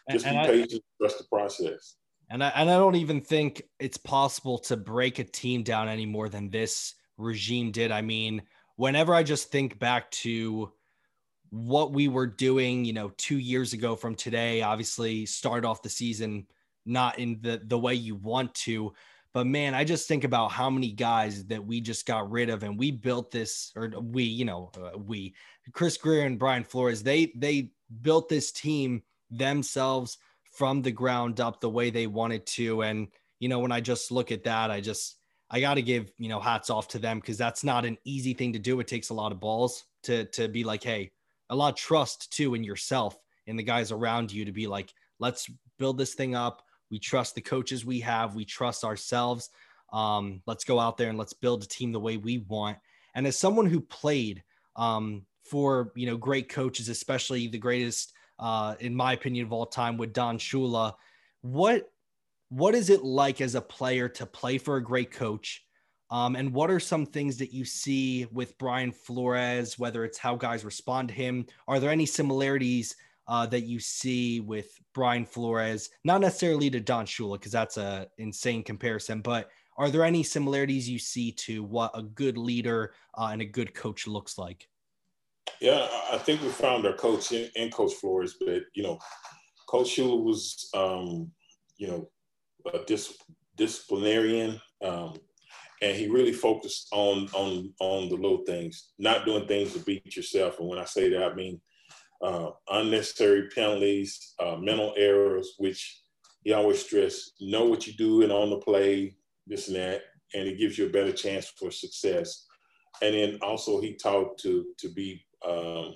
[0.10, 1.98] just and, be patient, I, trust the process.
[2.32, 6.08] And I, and I don't even think it's possible to break a team down any
[6.08, 7.92] more than this regime did.
[7.92, 8.42] I mean,
[8.78, 10.74] whenever I just think back to
[11.54, 15.90] what we were doing, you know, two years ago from today, obviously start off the
[15.90, 16.48] season
[16.86, 18.94] not in the the way you want to
[19.34, 22.62] but man, I just think about how many guys that we just got rid of,
[22.62, 25.34] and we built this, or we, you know, uh, we,
[25.74, 30.20] Chris Grier and Brian Flores, they they built this team themselves
[30.52, 33.08] from the ground up the way they wanted to, and
[33.40, 35.18] you know, when I just look at that, I just
[35.50, 38.36] I got to give you know hats off to them because that's not an easy
[38.36, 38.80] thing to do.
[38.80, 41.12] It takes a lot of balls to to be like, hey,
[41.54, 44.94] a lot of trust too in yourself and the guys around you to be like,
[45.20, 46.64] let's build this thing up
[46.94, 48.36] we trust the coaches we have.
[48.36, 49.50] We trust ourselves.
[49.92, 52.78] Um, let's go out there and let's build a team the way we want.
[53.16, 54.44] And as someone who played
[54.76, 59.66] um, for you know great coaches, especially the greatest, uh, in my opinion, of all
[59.66, 60.94] time, with Don Shula,
[61.42, 61.90] what
[62.50, 65.66] what is it like as a player to play for a great coach?
[66.14, 70.36] Um, and what are some things that you see with Brian Flores, whether it's how
[70.36, 71.48] guys respond to him?
[71.68, 72.96] Are there any similarities
[73.28, 78.08] uh, that you see with Brian Flores, not necessarily to Don Shula, because that's a
[78.20, 83.30] insane comparison, but are there any similarities you see to what a good leader uh,
[83.32, 84.70] and a good coach looks like?
[85.60, 89.00] Yeah, I think we found our coach in, in Coach Flores, but you know,
[89.68, 91.32] Coach Shula was, um,
[91.78, 92.08] you know,
[92.72, 93.18] a dis-
[93.58, 95.18] disciplinarian, um,
[95.84, 100.16] and he really focused on on on the little things, not doing things to beat
[100.16, 100.60] yourself.
[100.60, 101.60] And when I say that, I mean
[102.24, 106.02] uh, unnecessary penalties, uh, mental errors, which
[106.44, 110.48] he always stressed, know what you do and on the play, this and that, and
[110.48, 112.46] it gives you a better chance for success.
[113.02, 115.96] And then also he taught to to be um,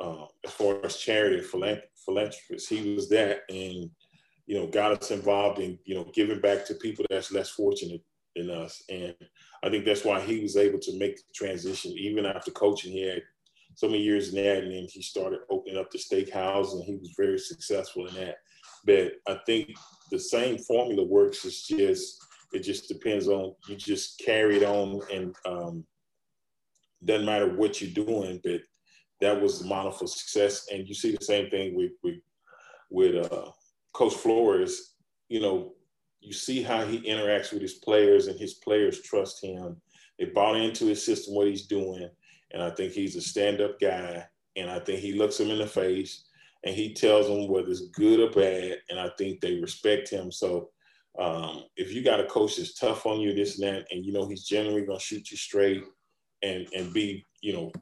[0.00, 3.90] uh, as far as charity philanthropist, he was that, and
[4.46, 8.00] you know got us involved in you know giving back to people that's less fortunate
[8.36, 8.82] than us.
[8.88, 9.14] And
[9.62, 12.92] I think that's why he was able to make the transition even after coaching.
[12.92, 13.22] He had
[13.74, 16.96] so many years in that, and then he started opening up the steakhouse, and he
[16.96, 18.36] was very successful in that.
[18.84, 19.70] But I think
[20.10, 21.44] the same formula works.
[21.44, 25.84] It's just it just depends on you just carry it on, and um,
[27.04, 28.60] doesn't matter what you're doing, but
[29.20, 30.66] that was the model for success.
[30.72, 32.16] And you see the same thing with with
[32.90, 33.50] with uh,
[33.92, 34.94] Coach Flores,
[35.28, 35.74] you know,
[36.20, 39.76] you see how he interacts with his players, and his players trust him.
[40.18, 42.08] They bought into his system, what he's doing,
[42.52, 44.26] and I think he's a stand-up guy.
[44.56, 46.24] And I think he looks them in the face
[46.64, 48.78] and he tells them whether it's good or bad.
[48.90, 50.30] And I think they respect him.
[50.30, 50.70] So
[51.18, 54.12] um, if you got a coach that's tough on you, this and that, and you
[54.12, 55.82] know he's generally gonna shoot you straight
[56.42, 57.72] and and be you know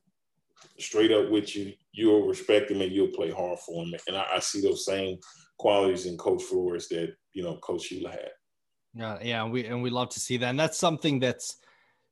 [0.79, 3.94] straight up with you, you'll respect him and you'll play hard for him.
[4.07, 5.18] And I, I see those same
[5.59, 8.31] qualities in Coach Flores that you know Coach Shula had.
[8.94, 11.57] Yeah, yeah, we and we love to see that, and that's something that's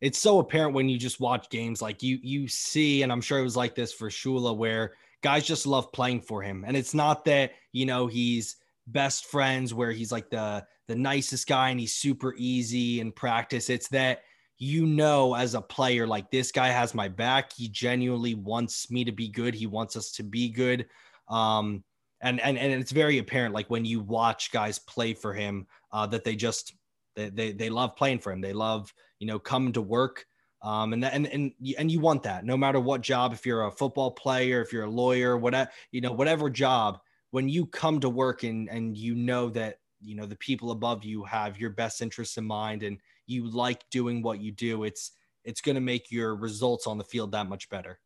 [0.01, 1.81] it's so apparent when you just watch games.
[1.81, 5.47] Like you you see, and I'm sure it was like this for Shula, where guys
[5.47, 8.57] just love playing for him, and it's not that you know he's
[8.89, 13.71] best friends where he's like the the nicest guy and he's super easy in practice.
[13.71, 14.21] It's that
[14.59, 19.05] you know as a player like this guy has my back he genuinely wants me
[19.05, 20.87] to be good he wants us to be good
[21.29, 21.85] um
[22.21, 26.07] and and and it's very apparent like when you watch guys play for him uh
[26.07, 26.75] that they just
[27.15, 28.41] they they, they love playing for him.
[28.41, 30.27] They love you know coming to work.
[30.63, 33.67] Um and that, and and and you want that no matter what job if you're
[33.67, 36.99] a football player if you're a lawyer whatever you know whatever job
[37.31, 41.05] when you come to work and and you know that you know the people above
[41.05, 45.13] you have your best interests in mind and you like doing what you do, it's
[45.45, 48.01] it's going to make your results on the field that much better.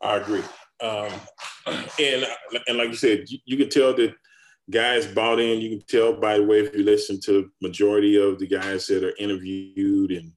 [0.00, 0.42] I agree,
[0.80, 1.12] um,
[1.98, 2.26] and
[2.66, 4.14] and like you said, you, you can tell that
[4.70, 5.60] guys bought in.
[5.60, 9.04] You can tell by the way if you listen to majority of the guys that
[9.04, 10.32] are interviewed, and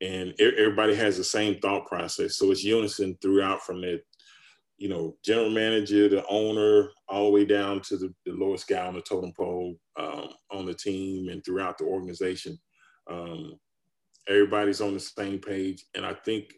[0.00, 2.36] and everybody has the same thought process.
[2.36, 4.00] So it's unison throughout from the
[4.78, 8.86] you know general manager, the owner, all the way down to the, the lowest guy
[8.86, 12.58] on the totem pole um, on the team and throughout the organization.
[13.10, 13.58] Um,
[14.28, 16.54] everybody's on the same page, and I think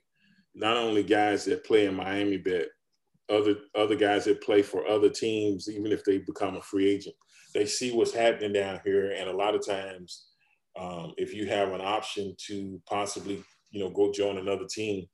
[0.55, 2.68] not only guys that play in Miami, but
[3.28, 7.16] other other guys that play for other teams, even if they become a free agent,
[7.54, 10.26] they see what's happening down here, and a lot of times,
[10.78, 15.06] um, if you have an option to possibly, you know, go join another team,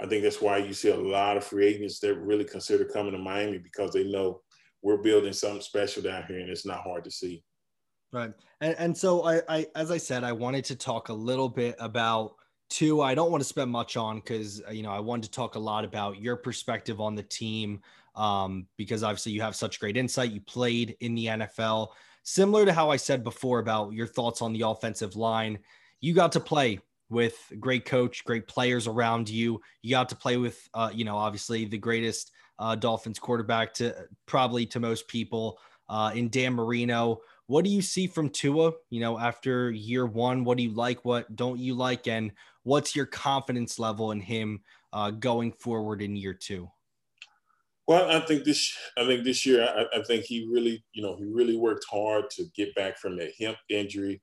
[0.00, 3.12] I think that's why you see a lot of free agents that really consider coming
[3.12, 4.40] to Miami because they know
[4.82, 7.42] we're building something special down here, and it's not hard to see.
[8.12, 8.32] Right.
[8.60, 11.76] And, and so I, I, as I said, I wanted to talk a little bit
[11.78, 12.36] about
[12.68, 13.02] two.
[13.02, 15.54] I don't want to spend much on because, uh, you know, I wanted to talk
[15.54, 17.80] a lot about your perspective on the team
[18.14, 20.32] um, because obviously you have such great insight.
[20.32, 21.88] You played in the NFL.
[22.22, 25.58] Similar to how I said before about your thoughts on the offensive line,
[26.00, 29.60] you got to play with great coach, great players around you.
[29.82, 33.94] You got to play with, uh, you know, obviously the greatest uh, Dolphins quarterback to
[34.26, 37.20] probably to most people uh, in Dan Marino.
[37.48, 40.44] What do you see from Tua, you know, after year one?
[40.44, 41.02] What do you like?
[41.06, 42.06] What don't you like?
[42.06, 42.32] And
[42.62, 44.60] what's your confidence level in him
[44.92, 46.70] uh, going forward in year two?
[47.86, 48.76] Well, I think this.
[48.98, 52.28] I think this year, I, I, think he really, you know, he really worked hard
[52.32, 54.20] to get back from that hip injury,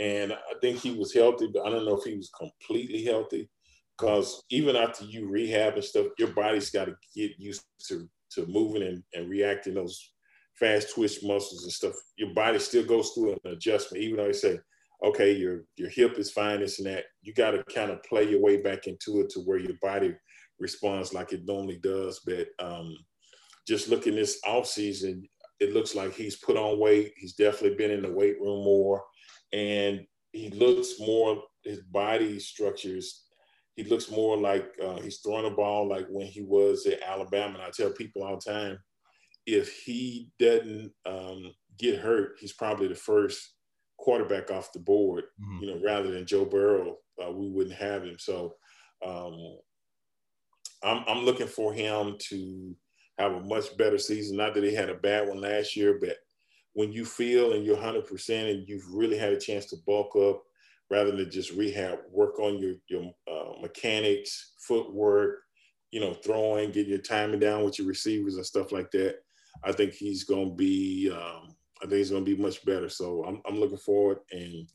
[0.00, 1.48] and I think he was healthy.
[1.54, 3.48] But I don't know if he was completely healthy,
[3.96, 8.46] because even after you rehab and stuff, your body's got to get used to to
[8.46, 10.13] moving and, and reacting those
[10.58, 14.02] fast twitch muscles and stuff, your body still goes through an adjustment.
[14.02, 14.58] Even though they say,
[15.02, 18.28] okay, your your hip is fine, this and that, you got to kind of play
[18.28, 20.14] your way back into it to where your body
[20.58, 22.20] responds like it normally does.
[22.24, 22.96] But um,
[23.66, 25.28] just looking this off season,
[25.60, 27.12] it looks like he's put on weight.
[27.16, 29.02] He's definitely been in the weight room more,
[29.52, 31.42] and he looks more.
[31.62, 33.22] His body structures.
[33.76, 37.54] He looks more like uh, he's throwing a ball like when he was at Alabama.
[37.54, 38.78] And I tell people all the time,
[39.46, 43.54] if he doesn't um, get hurt, he's probably the first
[43.98, 45.24] quarterback off the board.
[45.40, 45.62] Mm-hmm.
[45.62, 48.16] You know, rather than Joe Burrow, uh, we wouldn't have him.
[48.18, 48.54] So
[49.04, 49.58] um,
[50.82, 52.76] I'm, I'm looking for him to
[53.18, 54.36] have a much better season.
[54.36, 56.16] Not that he had a bad one last year, but
[56.74, 60.42] when you feel and you're 100% and you've really had a chance to bulk up
[60.90, 65.38] rather than just rehab, work on your, your uh, mechanics, footwork,
[65.92, 69.16] you know, throwing, get your timing down with your receivers and stuff like that.
[69.62, 71.10] I think he's going to be.
[71.10, 72.88] Um, I think he's going to be much better.
[72.88, 74.68] So I'm, I'm looking forward, and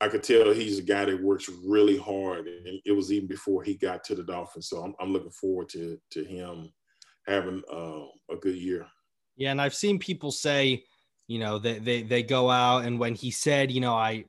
[0.00, 3.62] I could tell he's a guy that works really hard, and it was even before
[3.62, 4.68] he got to the Dolphins.
[4.68, 6.72] So I'm, I'm looking forward to to him
[7.26, 8.86] having uh, a good year.
[9.36, 10.84] Yeah, and I've seen people say,
[11.26, 14.24] you know, they they they go out, and when he said, you know, I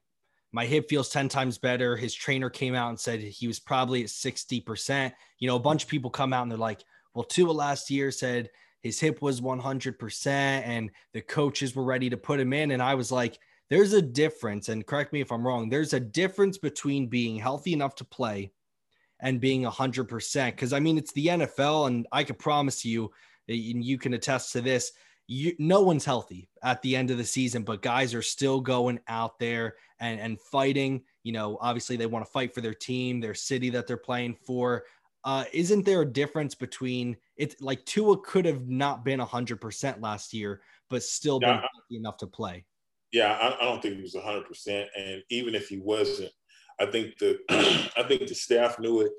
[0.56, 1.98] my hip feels 10 times better.
[1.98, 5.12] His trainer came out and said he was probably at 60%.
[5.38, 6.82] You know, a bunch of people come out and they're like,
[7.14, 8.50] well, Tua last year said
[8.86, 12.70] his hip was 100% and the coaches were ready to put him in.
[12.70, 14.70] And I was like, there's a difference.
[14.70, 18.52] And correct me if I'm wrong, there's a difference between being healthy enough to play
[19.20, 20.46] and being 100%.
[20.52, 23.12] Because I mean, it's the NFL, and I can promise you,
[23.48, 24.92] and you can attest to this.
[25.26, 29.00] you, no one's healthy at the end of the season, but guys are still going
[29.08, 31.02] out there and, and fighting.
[31.24, 34.36] You know, obviously they want to fight for their team, their city that they're playing
[34.46, 34.84] for.
[35.26, 37.60] Uh, isn't there a difference between it?
[37.60, 42.28] Like Tua could have not been 100% last year, but still yeah, been enough to
[42.28, 42.64] play.
[43.12, 44.86] Yeah, I, I don't think he was 100%.
[44.96, 46.32] And even if he wasn't,
[46.80, 47.40] I think the
[47.98, 49.12] I think the staff knew it.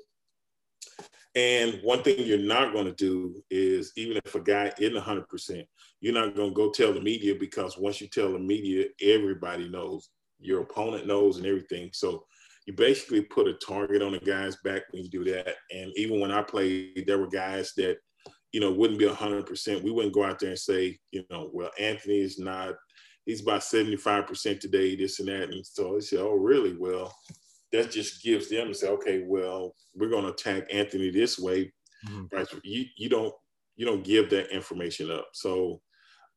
[1.35, 5.65] And one thing you're not going to do is even if a guy isn't 100%,
[5.99, 9.67] you're not going to go tell the media because once you tell the media, everybody
[9.67, 11.89] knows, your opponent knows, and everything.
[11.93, 12.25] So
[12.67, 15.55] you basically put a target on the guy's back when you do that.
[15.71, 17.97] And even when I played, there were guys that,
[18.51, 19.83] you know, wouldn't be 100%.
[19.83, 22.75] We wouldn't go out there and say, you know, well, Anthony is not,
[23.25, 25.49] he's about 75% today, this and that.
[25.49, 26.75] And so they said, oh, really?
[26.77, 27.15] Well,
[27.71, 31.71] that just gives them to say, okay, well, we're going to attack Anthony this way.
[32.05, 32.35] Mm-hmm.
[32.35, 32.47] Right?
[32.63, 33.33] You you don't
[33.75, 35.29] you don't give that information up.
[35.33, 35.81] So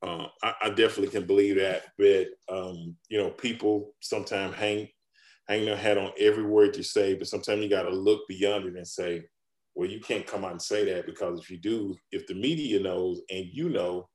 [0.03, 1.85] uh, I, I, definitely can believe that.
[1.99, 4.89] But um, you know, people sometimes hang
[5.51, 8.67] hang their hat on every word you say, but sometimes you got to look beyond
[8.67, 9.25] it and say,
[9.75, 12.81] well, you can't come out and say that because if you do, if the media
[12.81, 14.09] knows and you know,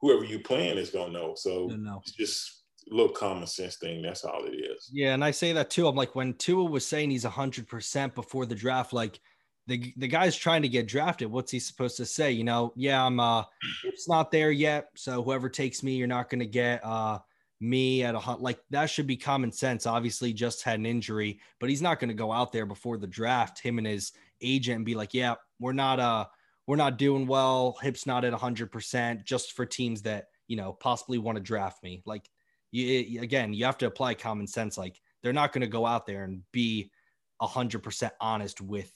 [0.00, 1.34] whoever you playing is gonna know.
[1.36, 1.70] So
[2.02, 4.02] it's just little common sense thing.
[4.02, 4.88] That's all it is.
[4.92, 5.88] Yeah, and I say that too.
[5.88, 9.18] I'm like when Tua was saying he's hundred percent before the draft, like
[9.66, 11.30] the the guy's trying to get drafted.
[11.30, 12.30] What's he supposed to say?
[12.30, 13.44] You know, yeah, I'm uh
[13.84, 14.88] it's not there yet.
[14.96, 17.18] So whoever takes me, you're not gonna get uh
[17.60, 19.86] me at a hunt like that should be common sense.
[19.86, 23.58] Obviously, just had an injury, but he's not gonna go out there before the draft,
[23.58, 26.26] him and his agent, and be like, Yeah, we're not uh
[26.66, 30.72] we're not doing well, hip's not at hundred percent, just for teams that you know
[30.72, 32.02] possibly want to draft me.
[32.04, 32.28] Like
[32.72, 34.76] you again, you have to apply common sense.
[34.76, 36.90] Like they're not going to go out there and be
[37.40, 38.92] a hundred percent honest with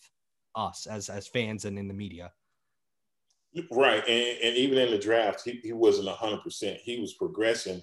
[0.55, 2.33] us as as fans and in the media.
[3.73, 6.79] Right, and, and even in the draft, he, he wasn't hundred percent.
[6.83, 7.83] He was progressing,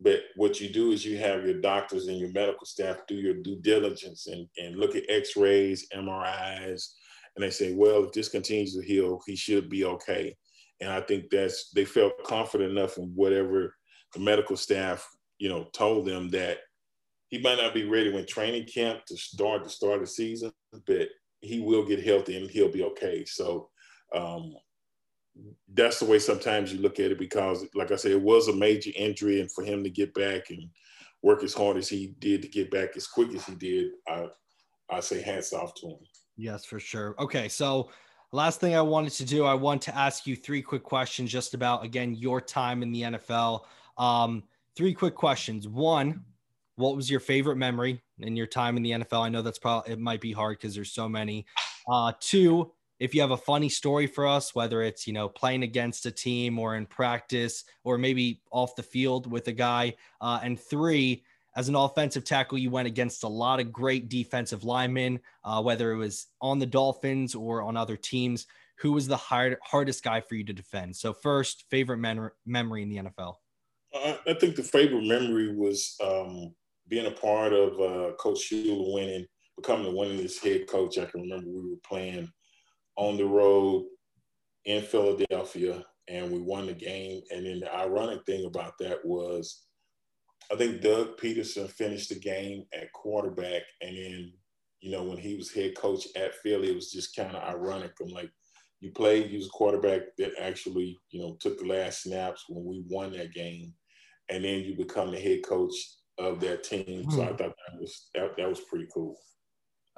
[0.00, 3.34] but what you do is you have your doctors and your medical staff do your
[3.34, 6.92] due diligence and, and look at X-rays, MRIs,
[7.36, 10.36] and they say, well, if this continues to heal, he should be okay.
[10.80, 13.74] And I think that's they felt confident enough in whatever
[14.14, 16.58] the medical staff you know, told them that
[17.28, 20.52] he might not be ready when training camp to start the start the season,
[20.86, 21.08] but
[21.40, 23.24] he will get healthy and he'll be okay.
[23.24, 23.68] So
[24.14, 24.54] um,
[25.74, 28.52] that's the way sometimes you look at it because, like I said, it was a
[28.52, 30.68] major injury, and for him to get back and
[31.22, 34.26] work as hard as he did to get back as quick as he did, I
[34.90, 35.98] I say hats off to him.
[36.36, 37.14] Yes, for sure.
[37.18, 37.90] Okay, so
[38.32, 41.54] last thing I wanted to do, I want to ask you three quick questions just
[41.54, 43.64] about again your time in the NFL.
[43.96, 44.44] Um,
[44.76, 45.68] three quick questions.
[45.68, 46.24] One,
[46.76, 49.20] what was your favorite memory in your time in the NFL?
[49.20, 51.44] I know that's probably it might be hard because there's so many.
[51.90, 55.62] Uh, two, if you have a funny story for us, whether it's you know playing
[55.62, 59.94] against a team or in practice or maybe off the field with a guy.
[60.20, 61.22] Uh, and three,
[61.56, 65.92] as an offensive tackle, you went against a lot of great defensive linemen, uh, whether
[65.92, 68.46] it was on the Dolphins or on other teams.
[68.80, 70.94] Who was the hard, hardest guy for you to defend?
[70.94, 73.34] So first, favorite mem- memory in the NFL.
[73.92, 76.54] I, think the favorite memory was um,
[76.86, 79.26] being a part of uh, Coach Shula winning,
[79.56, 80.98] becoming the winningest head coach.
[80.98, 82.30] I can remember we were playing
[82.98, 83.86] on the road
[84.66, 87.22] in Philadelphia and we won the game.
[87.30, 89.64] And then the ironic thing about that was
[90.52, 93.62] I think Doug Pederson finished the game at quarterback.
[93.80, 94.32] And then,
[94.80, 97.92] you know, when he was head coach at Philly, it was just kind of ironic.
[98.02, 98.30] I'm like,
[98.80, 102.64] you played, you was a quarterback that actually, you know, took the last snaps when
[102.64, 103.72] we won that game
[104.28, 105.74] and then you become the head coach
[106.18, 107.10] of that team.
[107.10, 107.36] So I hmm.
[107.36, 109.16] thought that was that, that was pretty cool.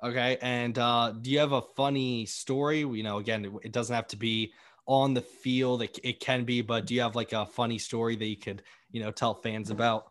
[0.02, 2.80] Okay, and uh, do you have a funny story?
[2.80, 4.52] You know, again, it, doesn't have to be
[4.86, 6.62] on the field; it, it can be.
[6.62, 9.68] But do you have like a funny story that you could, you know, tell fans
[9.70, 10.10] about?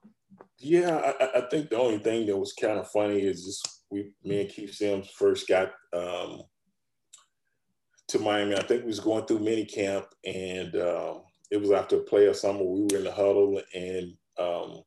[0.60, 4.12] Yeah, I, I think the only thing that was kind of funny is just we,
[4.24, 6.44] me and Keith Sims first got um,
[8.10, 8.56] to Miami.
[8.56, 12.28] I think we was going through mini camp, and um, it was after a play
[12.28, 12.72] or something.
[12.72, 14.84] We were in the huddle, and um,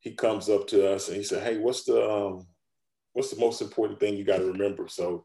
[0.00, 2.46] he comes up to us and he said, "Hey, what's the um,
[3.16, 5.24] what's the most important thing you got to remember?" So,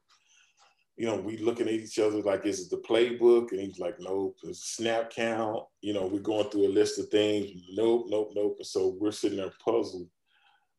[0.96, 4.00] you know, we looking at each other like, "Is it the playbook?" And he's like,
[4.00, 5.64] "Nope." It's a snap count.
[5.82, 7.52] You know, we're going through a list of things.
[7.74, 8.56] Nope, nope, nope.
[8.60, 10.08] And so we're sitting there puzzled.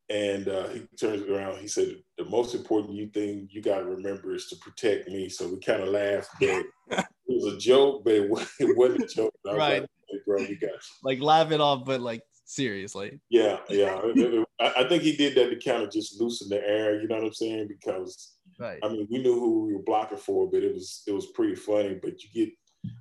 [0.09, 1.59] And uh, he turns around.
[1.59, 5.29] He said, "The most important you thing you got to remember is to protect me."
[5.29, 9.33] So we kind of laughed, but it was a joke, but it wasn't a joke.
[9.45, 10.79] right, like, hey, bro, we got you.
[11.03, 12.21] like laugh it off, but like
[12.53, 13.19] seriously.
[13.29, 13.99] Yeah, yeah.
[14.59, 17.01] I think he did that to kind of just loosen the air.
[17.01, 17.67] You know what I'm saying?
[17.67, 18.79] Because right.
[18.83, 21.55] I mean, we knew who we were blocking for, but it was it was pretty
[21.55, 21.99] funny.
[22.01, 22.53] But you get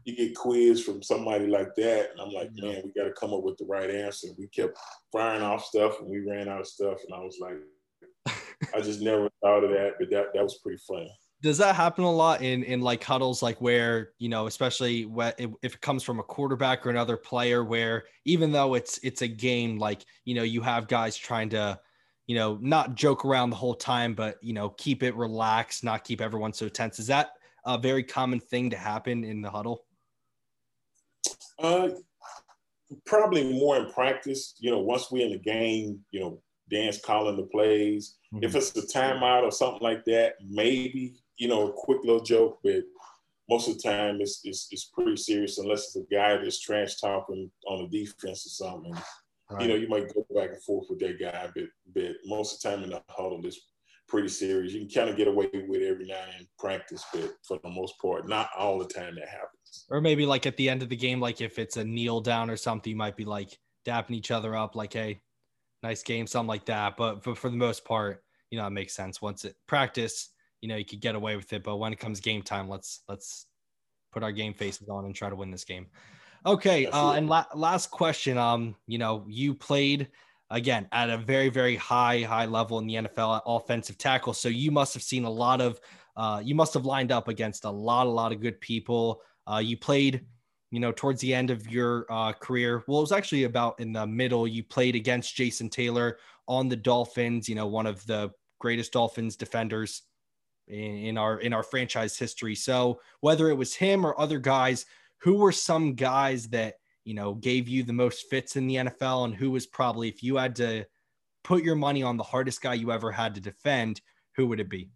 [0.04, 3.32] you get quiz from somebody like that, and I'm like, man, we got to come
[3.32, 4.28] up with the right answer.
[4.38, 4.78] We kept
[5.12, 8.36] firing off stuff, and we ran out of stuff, and I was like,
[8.74, 11.12] I just never thought of that, but that that was pretty funny.
[11.42, 15.10] Does that happen a lot in in like huddles, like where you know, especially
[15.62, 19.28] if it comes from a quarterback or another player, where even though it's it's a
[19.28, 21.78] game, like you know, you have guys trying to,
[22.28, 26.04] you know, not joke around the whole time, but you know, keep it relaxed, not
[26.04, 27.00] keep everyone so tense.
[27.00, 27.32] Is that
[27.66, 29.84] a very common thing to happen in the huddle?
[31.58, 31.88] Uh,
[33.04, 34.54] probably more in practice.
[34.58, 36.40] You know, once we're in the game, you know,
[36.70, 38.16] Dan's calling the plays.
[38.32, 38.44] Mm-hmm.
[38.44, 42.60] If it's a timeout or something like that, maybe you know, a quick little joke,
[42.62, 42.84] but
[43.50, 47.00] most of the time it's, it's, it's pretty serious unless it's a guy that's trash
[47.00, 48.94] talking on the defense or something.
[49.50, 49.62] Right.
[49.62, 52.60] You know, you might go back and forth with that guy, but but most of
[52.60, 53.60] the time in the huddle it's
[54.08, 54.72] pretty serious.
[54.72, 57.98] You can kind of get away with every now and practice, but for the most
[58.00, 59.86] part, not all the time that happens.
[59.90, 62.50] Or maybe like at the end of the game, like if it's a kneel down
[62.50, 65.20] or something, you might be like dapping each other up, like, hey,
[65.82, 66.96] nice game, something like that.
[66.96, 69.20] But for, for the most part, you know, it makes sense.
[69.20, 70.31] Once it practice,
[70.62, 73.02] you know you could get away with it but when it comes game time let's
[73.08, 73.46] let's
[74.12, 75.86] put our game faces on and try to win this game.
[76.44, 80.08] Okay uh, and la- last question um you know you played
[80.50, 84.70] again at a very very high high level in the NFL offensive tackle so you
[84.70, 85.80] must have seen a lot of
[86.16, 89.22] uh, you must have lined up against a lot a lot of good people.
[89.50, 90.26] Uh, you played
[90.70, 92.82] you know towards the end of your uh, career.
[92.86, 96.76] Well it was actually about in the middle you played against Jason Taylor on the
[96.76, 100.02] Dolphins you know one of the greatest Dolphins defenders
[100.72, 102.54] in, in our in our franchise history.
[102.54, 104.86] So whether it was him or other guys,
[105.18, 109.26] who were some guys that you know gave you the most fits in the NFL,
[109.26, 110.84] and who was probably if you had to
[111.44, 114.00] put your money on the hardest guy you ever had to defend,
[114.36, 114.90] who would it be?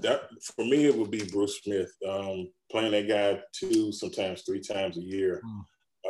[0.00, 1.92] That for me, it would be Bruce Smith.
[2.08, 5.40] Um, playing that guy two, sometimes three times a year.
[5.44, 5.60] Hmm.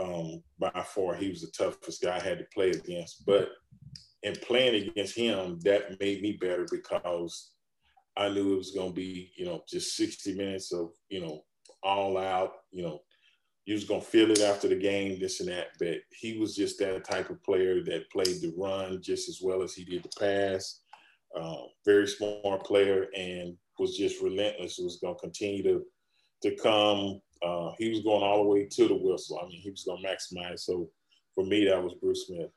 [0.00, 3.24] Um, by far, he was the toughest guy I had to play against.
[3.26, 3.50] But
[4.24, 7.52] in playing against him, that made me better because
[8.16, 11.44] I knew it was going to be, you know, just 60 minutes of, you know,
[11.82, 13.00] all out, you know,
[13.66, 15.68] you was going to feel it after the game, this and that.
[15.78, 19.62] But he was just that type of player that played the run just as well
[19.62, 20.80] as he did the pass.
[21.34, 24.78] Uh, very smart player and was just relentless.
[24.78, 25.84] It was going to continue to
[26.42, 27.20] to come.
[27.42, 29.40] Uh, he was going all the way to the whistle.
[29.42, 30.60] I mean, he was going to maximize.
[30.60, 30.90] So
[31.34, 32.50] for me, that was Bruce Smith.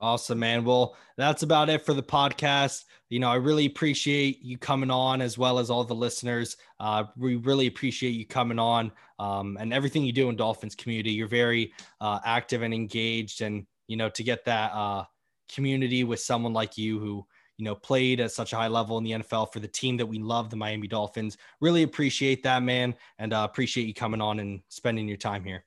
[0.00, 0.64] Awesome, man.
[0.64, 2.84] Well, that's about it for the podcast.
[3.10, 6.56] You know, I really appreciate you coming on as well as all the listeners.
[6.78, 11.10] Uh, we really appreciate you coming on um, and everything you do in Dolphins community.
[11.10, 13.40] You're very uh, active and engaged.
[13.40, 15.04] And, you know, to get that uh,
[15.52, 17.26] community with someone like you who,
[17.56, 20.06] you know, played at such a high level in the NFL for the team that
[20.06, 22.94] we love, the Miami Dolphins, really appreciate that, man.
[23.18, 25.64] And uh, appreciate you coming on and spending your time here.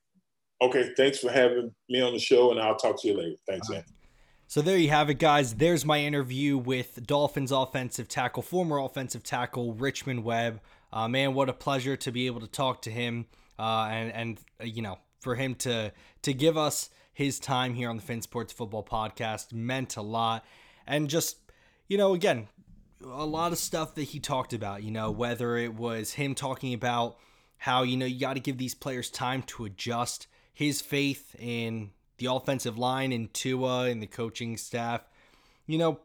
[0.61, 0.91] Okay.
[0.95, 2.51] Thanks for having me on the show.
[2.51, 3.35] And I'll talk to you later.
[3.45, 3.83] Thanks, man.
[4.51, 5.53] So there you have it, guys.
[5.53, 10.59] There's my interview with Dolphins offensive tackle, former offensive tackle Richmond Webb.
[10.91, 13.27] Uh, man, what a pleasure to be able to talk to him,
[13.57, 15.93] uh, and and uh, you know for him to
[16.23, 20.43] to give us his time here on the Fin Sports Football Podcast meant a lot,
[20.85, 21.37] and just
[21.87, 22.49] you know again
[23.01, 24.83] a lot of stuff that he talked about.
[24.83, 27.15] You know whether it was him talking about
[27.55, 31.91] how you know you got to give these players time to adjust, his faith in
[32.21, 35.01] the offensive line and Tua and the coaching staff.
[35.67, 35.99] You know,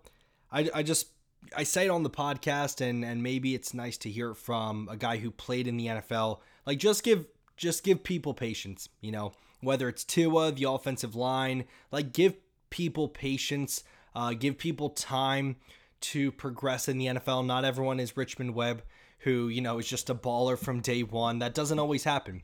[0.50, 1.08] I, I just
[1.56, 4.96] I say it on the podcast and and maybe it's nice to hear from a
[4.96, 6.40] guy who played in the NFL.
[6.66, 11.64] Like just give just give people patience, you know, whether it's Tua, the offensive line,
[11.92, 12.34] like give
[12.70, 15.56] people patience, uh, give people time
[16.00, 17.46] to progress in the NFL.
[17.46, 18.82] Not everyone is Richmond Webb,
[19.20, 21.38] who, you know, is just a baller from day one.
[21.38, 22.42] That doesn't always happen.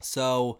[0.00, 0.58] So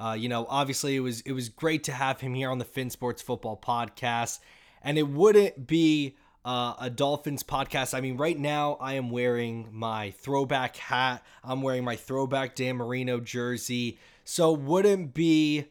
[0.00, 2.64] uh, you know, obviously it was it was great to have him here on the
[2.64, 4.38] Fin Sports Football Podcast,
[4.82, 7.94] and it wouldn't be uh, a Dolphins podcast.
[7.94, 11.24] I mean, right now I am wearing my throwback hat.
[11.42, 13.98] I'm wearing my throwback Dan Marino jersey.
[14.24, 15.66] So wouldn't be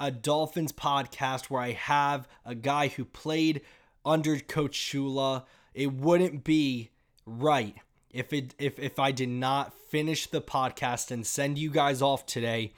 [0.00, 3.60] a Dolphins podcast where I have a guy who played
[4.04, 5.44] under Coach Shula.
[5.74, 6.90] It wouldn't be
[7.26, 7.76] right
[8.10, 12.24] if it if if I did not finish the podcast and send you guys off
[12.24, 12.72] today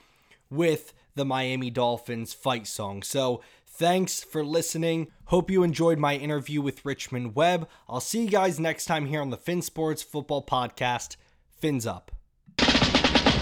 [0.50, 3.02] with the Miami Dolphins fight song.
[3.02, 5.08] So, thanks for listening.
[5.26, 7.68] Hope you enjoyed my interview with Richmond Webb.
[7.88, 11.16] I'll see you guys next time here on the Fin Sports Football Podcast.
[11.60, 12.17] Fins up.